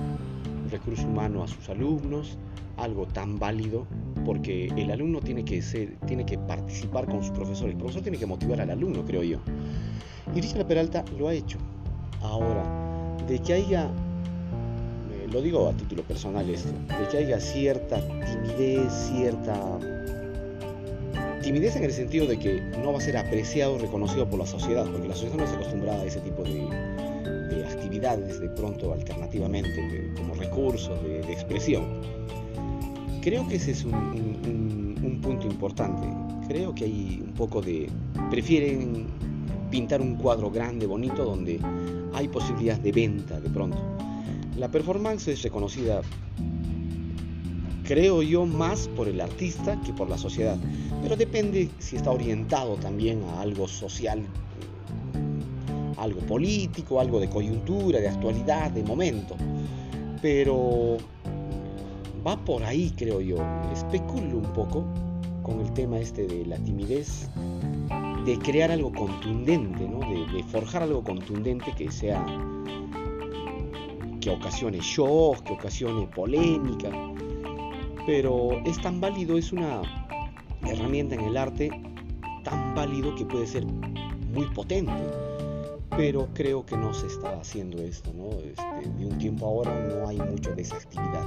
recurso 0.71 1.07
humano 1.07 1.43
a 1.43 1.49
sus 1.49 1.69
alumnos, 1.69 2.37
algo 2.77 3.07
tan 3.07 3.39
válido, 3.39 3.87
porque 4.25 4.67
el 4.77 4.91
alumno 4.91 5.21
tiene 5.21 5.45
que 5.45 5.63
ser, 5.63 5.97
tiene 6.07 6.27
que 6.27 6.39
participar 6.39 7.07
con 7.07 7.23
su 7.23 7.33
profesor, 7.33 7.71
el 7.71 7.77
profesor 7.77 8.03
tiene 8.03 8.19
que 8.19 8.27
motivar 8.27 8.61
al 8.61 8.71
alumno, 8.71 9.05
creo 9.05 9.23
yo. 9.23 9.39
Y 10.35 10.41
Richard 10.41 10.67
Peralta 10.67 11.05
lo 11.19 11.29
ha 11.29 11.35
hecho. 11.35 11.59
Ahora, 12.23 12.65
de 13.27 13.39
que 13.39 13.55
haya, 13.55 13.87
eh, 13.87 15.29
lo 15.31 15.41
digo 15.41 15.69
a 15.69 15.73
título 15.73 16.03
personal 16.03 16.49
esto, 16.49 16.73
de 16.99 17.09
que 17.11 17.19
haya 17.19 17.41
cierta 17.41 18.01
timidez, 18.01 18.93
cierta 18.93 19.79
timidez 21.43 21.77
en 21.77 21.85
el 21.85 21.93
sentido 21.93 22.27
de 22.27 22.39
que 22.39 22.61
no 22.83 22.93
va 22.93 22.99
a 22.99 23.01
ser 23.01 23.17
apreciado, 23.17 23.79
reconocido 23.79 24.29
por 24.29 24.39
la 24.39 24.47
sociedad, 24.47 24.87
porque 24.91 25.09
la 25.09 25.15
sociedad 25.15 25.37
no 25.37 25.45
está 25.45 25.57
acostumbrada 25.57 26.03
a 26.03 26.05
ese 26.07 26.21
tipo 26.21 26.43
de, 26.43 26.65
de 27.55 27.65
actividades 27.67 28.41
de 28.41 28.49
pronto 28.51 28.93
alternativamente, 28.93 30.13
como 30.17 30.35
recursos 30.35 31.03
de, 31.03 31.21
expresión. 31.33 31.85
Creo 33.23 33.47
que 33.47 33.57
ese 33.57 33.73
es 33.73 33.85
un, 33.85 33.95
un- 33.95 34.41
un- 34.47 35.05
un 35.05 35.21
punto 35.21 35.47
importante. 35.47 36.07
Creo 36.49 36.75
que 36.75 36.85
hay 36.85 37.23
un 37.25 37.33
poco 37.35 37.61
de... 37.61 37.89
Prefieren 38.31 39.07
pintar 39.71 40.01
un 40.01 40.17
cuadro 40.17 40.51
grande, 40.51 40.87
bonito, 40.87 41.25
donde 41.25 41.59
hay 42.15 42.29
posibilidad 42.29 42.79
de 42.79 42.93
venta 42.93 43.41
de 43.41 43.49
pronto. 43.49 43.79
La 44.59 44.69
performance 44.69 45.29
es 45.29 45.43
reconocida, 45.43 46.03
creo 47.93 48.23
yo, 48.23 48.47
más 48.47 48.89
por 48.89 49.07
el 49.07 49.21
artista 49.21 49.79
que 49.85 49.93
por 49.93 50.09
la 50.09 50.17
sociedad. 50.17 50.57
Pero 51.03 51.15
depende 51.15 51.69
si 51.79 51.97
está 51.97 52.11
orientado 52.11 52.77
también 52.77 53.23
a 53.25 53.43
algo 53.43 53.69
social, 53.69 54.21
eh, 54.21 55.95
algo 55.99 56.21
político, 56.21 57.01
algo 57.01 57.21
de 57.21 57.29
coyuntura, 57.29 58.01
de 58.01 58.09
actualidad, 58.09 58.71
de 58.71 58.83
momento. 58.83 59.37
Pero 60.23 60.97
va 62.27 62.43
por 62.43 62.65
ahí, 62.65 62.95
creo 62.97 63.21
yo. 63.21 63.37
Especulo 63.75 64.39
un 64.39 64.53
poco 64.55 64.87
con 65.43 65.61
el 65.61 65.71
tema 65.75 65.99
este 65.99 66.27
de 66.27 66.47
la 66.47 66.57
timidez, 66.57 67.29
de 68.25 68.39
crear 68.39 68.71
algo 68.71 68.91
contundente, 68.91 69.87
¿no? 69.87 69.99
de, 69.99 70.33
de 70.33 70.43
forjar 70.45 70.85
algo 70.85 71.05
contundente 71.05 71.71
que 71.77 71.91
sea 71.91 72.25
que 74.19 74.31
ocasione 74.31 74.79
shock, 74.81 75.43
que 75.43 75.53
ocasione 75.53 76.07
polémica, 76.07 76.91
pero 78.07 78.61
es 78.65 78.81
tan 78.81 79.01
válido, 79.01 79.39
es 79.39 79.53
una 79.53 79.83
herramienta 80.67 81.15
en 81.15 81.23
el 81.23 81.37
arte 81.37 81.71
tan 82.45 82.75
válido 82.75 83.15
que 83.15 83.25
puede 83.25 83.47
ser 83.47 83.65
muy 83.65 84.47
potente, 84.55 84.93
pero 85.97 86.29
creo 86.35 86.65
que 86.65 86.77
no 86.77 86.93
se 86.95 87.07
está 87.07 87.39
haciendo 87.41 87.81
esto, 87.83 88.13
¿no? 88.15 88.31
Este, 88.41 88.91
de 88.99 89.07
un 89.07 89.19
tiempo 89.19 89.47
ahora 89.47 89.89
no 89.89 90.09
hay 90.09 90.19
mucho 90.19 90.55
de 90.55 90.63
esa 90.63 90.77
actividad, 90.77 91.27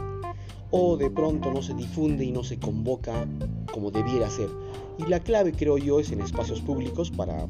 o 0.72 0.98
de 0.98 1.10
pronto 1.10 1.52
no 1.52 1.62
se 1.62 1.74
difunde 1.74 2.26
y 2.26 2.32
no 2.32 2.44
se 2.44 2.58
convoca 2.58 3.28
como 3.72 3.92
debiera 3.92 4.30
ser, 4.30 4.50
y 4.98 5.04
la 5.04 5.20
clave 5.20 5.52
creo 5.52 5.78
yo 5.78 6.00
es 6.00 6.12
en 6.12 6.22
espacios 6.22 6.62
públicos 6.62 7.12
para, 7.12 7.48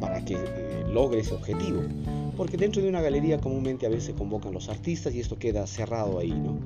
para 0.00 0.24
que 0.24 0.34
eh, 0.34 0.84
logre 0.92 1.20
ese 1.20 1.34
objetivo. 1.34 1.82
Porque 2.36 2.56
dentro 2.56 2.80
de 2.82 2.88
una 2.88 3.02
galería 3.02 3.38
comúnmente 3.38 3.84
a 3.84 3.90
veces 3.90 4.04
se 4.04 4.14
convocan 4.14 4.54
los 4.54 4.70
artistas 4.70 5.14
y 5.14 5.20
esto 5.20 5.38
queda 5.38 5.66
cerrado 5.66 6.18
ahí, 6.18 6.32
¿no? 6.32 6.58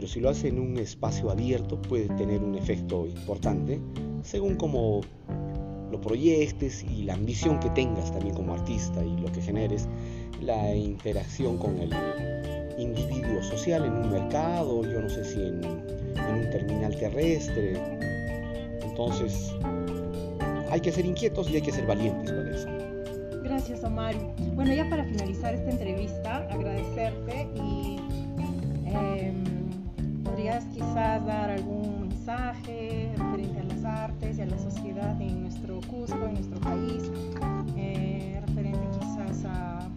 Pero 0.00 0.08
si 0.10 0.18
lo 0.18 0.30
hace 0.30 0.48
en 0.48 0.58
un 0.58 0.78
espacio 0.78 1.30
abierto 1.30 1.76
puede 1.82 2.06
tener 2.16 2.42
un 2.42 2.54
efecto 2.54 3.06
importante 3.06 3.78
según 4.22 4.56
como 4.56 5.02
lo 5.90 6.00
proyectes 6.00 6.82
y 6.84 7.02
la 7.02 7.12
ambición 7.12 7.60
que 7.60 7.68
tengas 7.68 8.10
también 8.10 8.34
como 8.34 8.54
artista 8.54 9.04
y 9.04 9.14
lo 9.20 9.30
que 9.30 9.42
generes, 9.42 9.88
la 10.40 10.74
interacción 10.74 11.58
con 11.58 11.76
el 11.80 11.92
individuo 12.78 13.42
social 13.42 13.84
en 13.84 13.92
un 13.92 14.10
mercado, 14.10 14.82
yo 14.90 15.02
no 15.02 15.10
sé 15.10 15.22
si 15.22 15.38
en, 15.38 15.62
en 15.64 16.34
un 16.46 16.50
terminal 16.50 16.96
terrestre. 16.96 17.74
Entonces, 18.82 19.52
hay 20.70 20.80
que 20.80 20.92
ser 20.92 21.04
inquietos 21.04 21.50
y 21.50 21.56
hay 21.56 21.62
que 21.62 21.72
ser 21.72 21.86
valientes 21.86 22.32
para 22.32 22.56
eso. 22.56 22.68
Gracias, 23.42 23.84
Omar. 23.84 24.14
Bueno, 24.54 24.72
ya 24.72 24.88
para 24.88 25.04
finalizar 25.04 25.52
esta 25.54 25.70
entrevista, 25.70 26.48
agradecerte 26.48 27.29
quizás 30.90 31.24
dar 31.24 31.50
algún 31.50 32.08
mensaje 32.08 33.12
referente 33.16 33.60
a 33.60 33.62
las 33.62 33.84
artes 33.84 34.38
y 34.38 34.42
a 34.42 34.46
la 34.46 34.58
sociedad 34.58 35.20
en 35.20 35.42
nuestro 35.42 35.78
Cusco, 35.82 36.26
en 36.26 36.34
nuestro 36.34 36.58
país, 36.60 37.08
eh, 37.76 38.42
referente 38.44 38.80
quizás 38.98 39.44
a, 39.44 39.88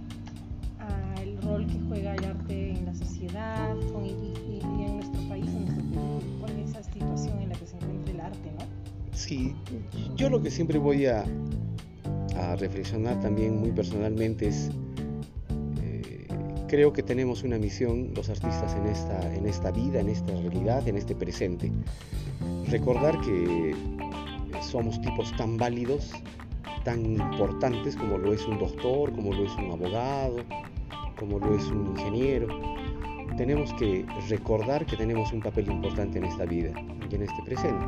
el 1.19 1.41
rol 1.41 1.65
que 1.65 1.79
juega 1.88 2.13
el 2.13 2.25
arte 2.25 2.71
en 2.77 2.86
la 2.86 2.93
sociedad 2.93 3.75
con- 3.91 4.06
y, 4.06 4.13
en 4.62 4.97
nuestro 4.97 5.19
país, 5.29 5.47
en 5.47 5.65
nuestro 5.65 6.01
cuál 6.39 6.60
es 6.60 6.69
esa 6.69 6.84
situación 6.84 7.39
en 7.41 7.49
la 7.49 7.56
que 7.56 7.65
se 7.65 7.75
encuentra 7.77 8.13
el 8.13 8.19
arte, 8.19 8.51
¿no? 8.60 8.65
Sí, 9.13 9.56
yo 10.15 10.29
lo 10.29 10.43
que 10.43 10.51
siempre 10.51 10.77
voy 10.77 11.08
a, 11.08 11.25
reflexionar 12.60 13.19
también 13.19 13.60
muy 13.60 13.71
personalmente 13.71 14.47
es, 14.47 14.69
creo 16.74 16.92
que 16.92 17.04
tenemos 17.04 17.44
una 17.44 17.60
misión 17.60 18.16
los 18.16 18.30
artistas 18.30 18.74
en 18.74 18.88
esta, 18.88 19.36
en 19.36 19.46
esta 19.46 19.70
vida, 19.70 20.00
en 20.00 20.10
esta 20.10 20.34
realidad, 20.34 20.88
en 20.88 20.98
este 20.98 21.14
presente. 21.14 21.72
Recordar 22.68 23.22
que 23.22 23.76
somos 24.72 25.00
tipos 25.00 25.32
tan 25.38 25.56
válidos, 25.56 26.10
tan 26.84 27.06
importantes 27.06 27.96
como 27.96 28.18
lo 28.18 28.34
es 28.34 28.44
un 28.48 28.58
doctor, 28.58 29.14
como 29.14 29.36
lo 29.36 29.46
es 29.46 29.52
un 29.56 29.70
abogado, 29.70 30.38
como 31.16 31.38
lo 31.38 31.56
es 31.56 31.64
un 31.68 31.96
ingeniero, 31.96 32.48
tenemos 33.38 33.72
que 33.76 34.04
recordar 34.28 34.84
que 34.88 34.98
tenemos 34.98 35.32
un 35.32 35.42
papel 35.42 35.70
importante 35.70 36.18
en 36.18 36.26
esta 36.26 36.46
vida 36.46 36.72
y 37.08 37.14
en 37.14 37.22
este 37.22 37.40
presente. 37.44 37.86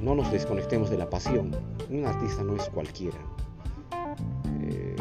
No 0.00 0.14
nos 0.14 0.30
desconectemos 0.30 0.88
de 0.88 0.98
la 0.98 1.10
pasión. 1.10 1.50
Un 1.90 2.06
artista 2.06 2.44
no 2.44 2.54
es 2.54 2.68
cualquiera. 2.68 3.18
Eh, 4.62 4.94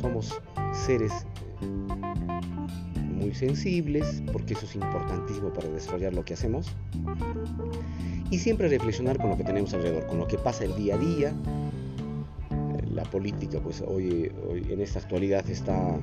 somos 0.00 0.40
seres 0.88 1.12
muy 3.12 3.34
sensibles, 3.34 4.22
porque 4.32 4.54
eso 4.54 4.64
es 4.64 4.74
importantísimo 4.74 5.52
para 5.52 5.68
desarrollar 5.68 6.14
lo 6.14 6.24
que 6.24 6.32
hacemos. 6.32 6.74
Y 8.30 8.38
siempre 8.38 8.68
reflexionar 8.68 9.18
con 9.18 9.28
lo 9.28 9.36
que 9.36 9.44
tenemos 9.44 9.74
alrededor, 9.74 10.06
con 10.06 10.18
lo 10.18 10.26
que 10.26 10.38
pasa 10.38 10.64
el 10.64 10.74
día 10.76 10.94
a 10.94 10.98
día. 10.98 11.34
La 12.90 13.02
política, 13.02 13.60
pues 13.62 13.82
hoy, 13.86 14.32
hoy 14.48 14.66
en 14.70 14.80
esta 14.80 15.00
actualidad 15.00 15.46
está 15.50 15.94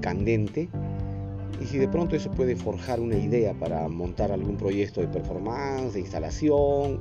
candente 0.00 0.68
y 1.60 1.64
si 1.64 1.78
de 1.78 1.88
pronto 1.88 2.14
eso 2.14 2.30
puede 2.30 2.54
forjar 2.54 3.00
una 3.00 3.16
idea 3.16 3.54
para 3.54 3.88
montar 3.88 4.30
algún 4.30 4.56
proyecto 4.56 5.00
de 5.00 5.08
performance, 5.08 5.94
de 5.94 6.00
instalación 6.00 7.00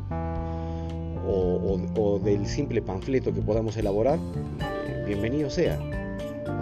o, 1.28 2.20
del 2.24 2.48
simple 2.48 2.82
panfleto 2.82 3.32
que 3.32 3.42
podamos 3.42 3.78
elaborar, 3.78 4.18
eh, 4.18 5.04
bienvenido 5.06 5.52
sea. 5.52 5.80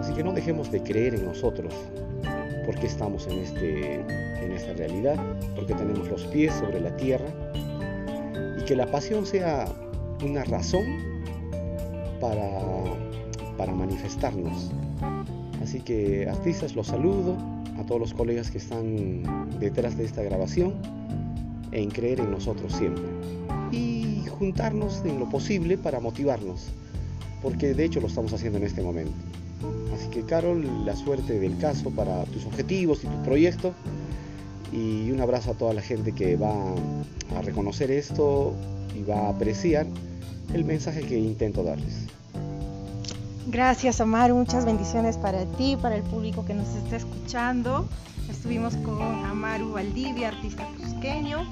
Así 0.04 0.12
que 0.12 0.22
no 0.22 0.34
dejemos 0.34 0.70
de 0.70 0.82
creer 0.82 1.14
en 1.14 1.24
nosotros, 1.24 1.72
porque 2.66 2.86
estamos 2.86 3.26
en, 3.26 3.38
este, 3.38 3.94
en 3.94 4.52
esta 4.52 4.74
realidad, 4.74 5.16
porque 5.56 5.72
tenemos 5.72 6.06
los 6.10 6.26
pies 6.26 6.52
sobre 6.52 6.78
la 6.78 6.94
tierra 6.98 7.24
y 8.60 8.64
que 8.66 8.76
la 8.76 8.84
pasión 8.84 9.24
sea 9.24 9.64
una 10.22 10.44
razón 10.44 10.84
para, 12.20 12.60
para 13.56 13.72
manifestarnos. 13.72 14.72
Así 15.62 15.80
que 15.80 16.28
artistas 16.28 16.76
los 16.76 16.88
saludo, 16.88 17.38
a 17.78 17.86
todos 17.86 17.98
los 17.98 18.12
colegas 18.12 18.50
que 18.50 18.58
están 18.58 19.22
detrás 19.58 19.96
de 19.96 20.04
esta 20.04 20.22
grabación 20.22 20.74
en 21.72 21.90
creer 21.90 22.20
en 22.20 22.30
nosotros 22.30 22.74
siempre 22.74 23.04
y 23.72 24.22
juntarnos 24.28 25.02
en 25.06 25.18
lo 25.18 25.30
posible 25.30 25.78
para 25.78 25.98
motivarnos, 25.98 26.66
porque 27.40 27.72
de 27.72 27.86
hecho 27.86 28.02
lo 28.02 28.08
estamos 28.08 28.34
haciendo 28.34 28.58
en 28.58 28.64
este 28.64 28.82
momento. 28.82 29.33
Así 29.94 30.08
que 30.08 30.22
Carol, 30.22 30.84
la 30.84 30.96
suerte 30.96 31.38
del 31.38 31.56
caso 31.58 31.90
para 31.90 32.24
tus 32.24 32.44
objetivos 32.46 33.04
y 33.04 33.06
tu 33.06 33.22
proyecto 33.22 33.74
y 34.72 35.10
un 35.12 35.20
abrazo 35.20 35.52
a 35.52 35.54
toda 35.54 35.72
la 35.72 35.82
gente 35.82 36.12
que 36.12 36.36
va 36.36 36.52
a 37.36 37.42
reconocer 37.42 37.90
esto 37.92 38.54
y 38.94 39.02
va 39.02 39.26
a 39.26 39.28
apreciar 39.30 39.86
el 40.52 40.64
mensaje 40.64 41.02
que 41.02 41.16
intento 41.18 41.62
darles. 41.62 42.06
Gracias, 43.46 44.00
Amaru. 44.00 44.34
Muchas 44.36 44.64
bendiciones 44.64 45.16
para 45.16 45.44
ti, 45.44 45.76
para 45.80 45.96
el 45.96 46.02
público 46.02 46.44
que 46.44 46.54
nos 46.54 46.68
está 46.74 46.96
escuchando. 46.96 47.86
Estuvimos 48.28 48.74
con 48.78 49.02
Amaru 49.02 49.72
Valdivia, 49.72 50.28
artista 50.28 50.66
cusqueño. 50.80 51.44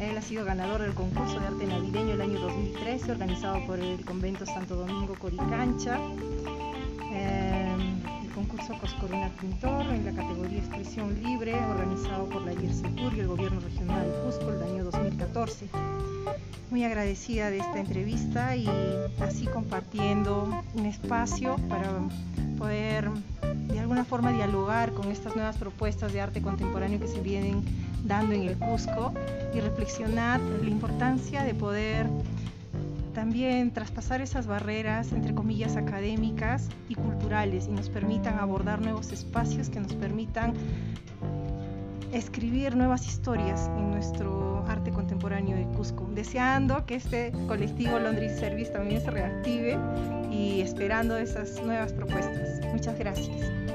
Él 0.00 0.16
ha 0.16 0.22
sido 0.22 0.44
ganador 0.44 0.82
del 0.82 0.92
concurso 0.94 1.38
de 1.38 1.46
arte 1.46 1.66
navideño 1.66 2.14
el 2.14 2.20
año 2.20 2.40
2013, 2.40 3.12
organizado 3.12 3.64
por 3.66 3.78
el 3.78 4.04
convento 4.04 4.44
Santo 4.44 4.76
Domingo 4.76 5.14
Coricancha. 5.18 5.98
Concurso 8.56 8.80
Coscorina 8.80 9.30
Pintor 9.38 9.84
en 9.86 10.06
la 10.06 10.12
categoría 10.12 10.58
Expresión 10.58 11.22
Libre, 11.22 11.54
organizado 11.62 12.26
por 12.26 12.40
la 12.40 12.54
YERSECUR 12.54 13.14
y 13.14 13.20
el 13.20 13.26
Gobierno 13.26 13.60
Regional 13.60 14.06
de 14.06 14.18
Cusco 14.24 14.50
el 14.50 14.62
año 14.62 14.84
2014 14.84 15.68
muy 16.70 16.82
agradecida 16.82 17.50
de 17.50 17.58
esta 17.58 17.78
entrevista 17.78 18.56
y 18.56 18.66
así 19.20 19.46
compartiendo 19.46 20.64
un 20.74 20.86
espacio 20.86 21.56
para 21.68 21.86
poder 22.56 23.10
de 23.68 23.78
alguna 23.78 24.04
forma 24.04 24.32
dialogar 24.32 24.92
con 24.92 25.10
estas 25.12 25.36
nuevas 25.36 25.58
propuestas 25.58 26.14
de 26.14 26.22
arte 26.22 26.40
contemporáneo 26.40 26.98
que 26.98 27.08
se 27.08 27.20
vienen 27.20 27.62
dando 28.04 28.34
en 28.34 28.48
el 28.48 28.56
Cusco 28.56 29.12
y 29.54 29.60
reflexionar 29.60 30.40
la 30.40 30.70
importancia 30.70 31.44
de 31.44 31.54
poder 31.54 32.06
también 33.16 33.70
traspasar 33.70 34.20
esas 34.20 34.46
barreras, 34.46 35.10
entre 35.10 35.34
comillas, 35.34 35.78
académicas 35.78 36.68
y 36.90 36.96
culturales 36.96 37.66
y 37.66 37.70
nos 37.70 37.88
permitan 37.88 38.38
abordar 38.38 38.82
nuevos 38.82 39.10
espacios 39.10 39.70
que 39.70 39.80
nos 39.80 39.94
permitan 39.94 40.52
escribir 42.12 42.76
nuevas 42.76 43.06
historias 43.06 43.70
en 43.78 43.90
nuestro 43.90 44.62
arte 44.68 44.90
contemporáneo 44.90 45.56
de 45.56 45.64
Cusco, 45.74 46.06
deseando 46.14 46.84
que 46.84 46.96
este 46.96 47.32
colectivo 47.48 47.98
Laundry 47.98 48.28
Service 48.28 48.70
también 48.70 49.00
se 49.00 49.10
reactive 49.10 49.78
y 50.30 50.60
esperando 50.60 51.16
esas 51.16 51.58
nuevas 51.62 51.94
propuestas. 51.94 52.60
Muchas 52.70 52.98
gracias. 52.98 53.65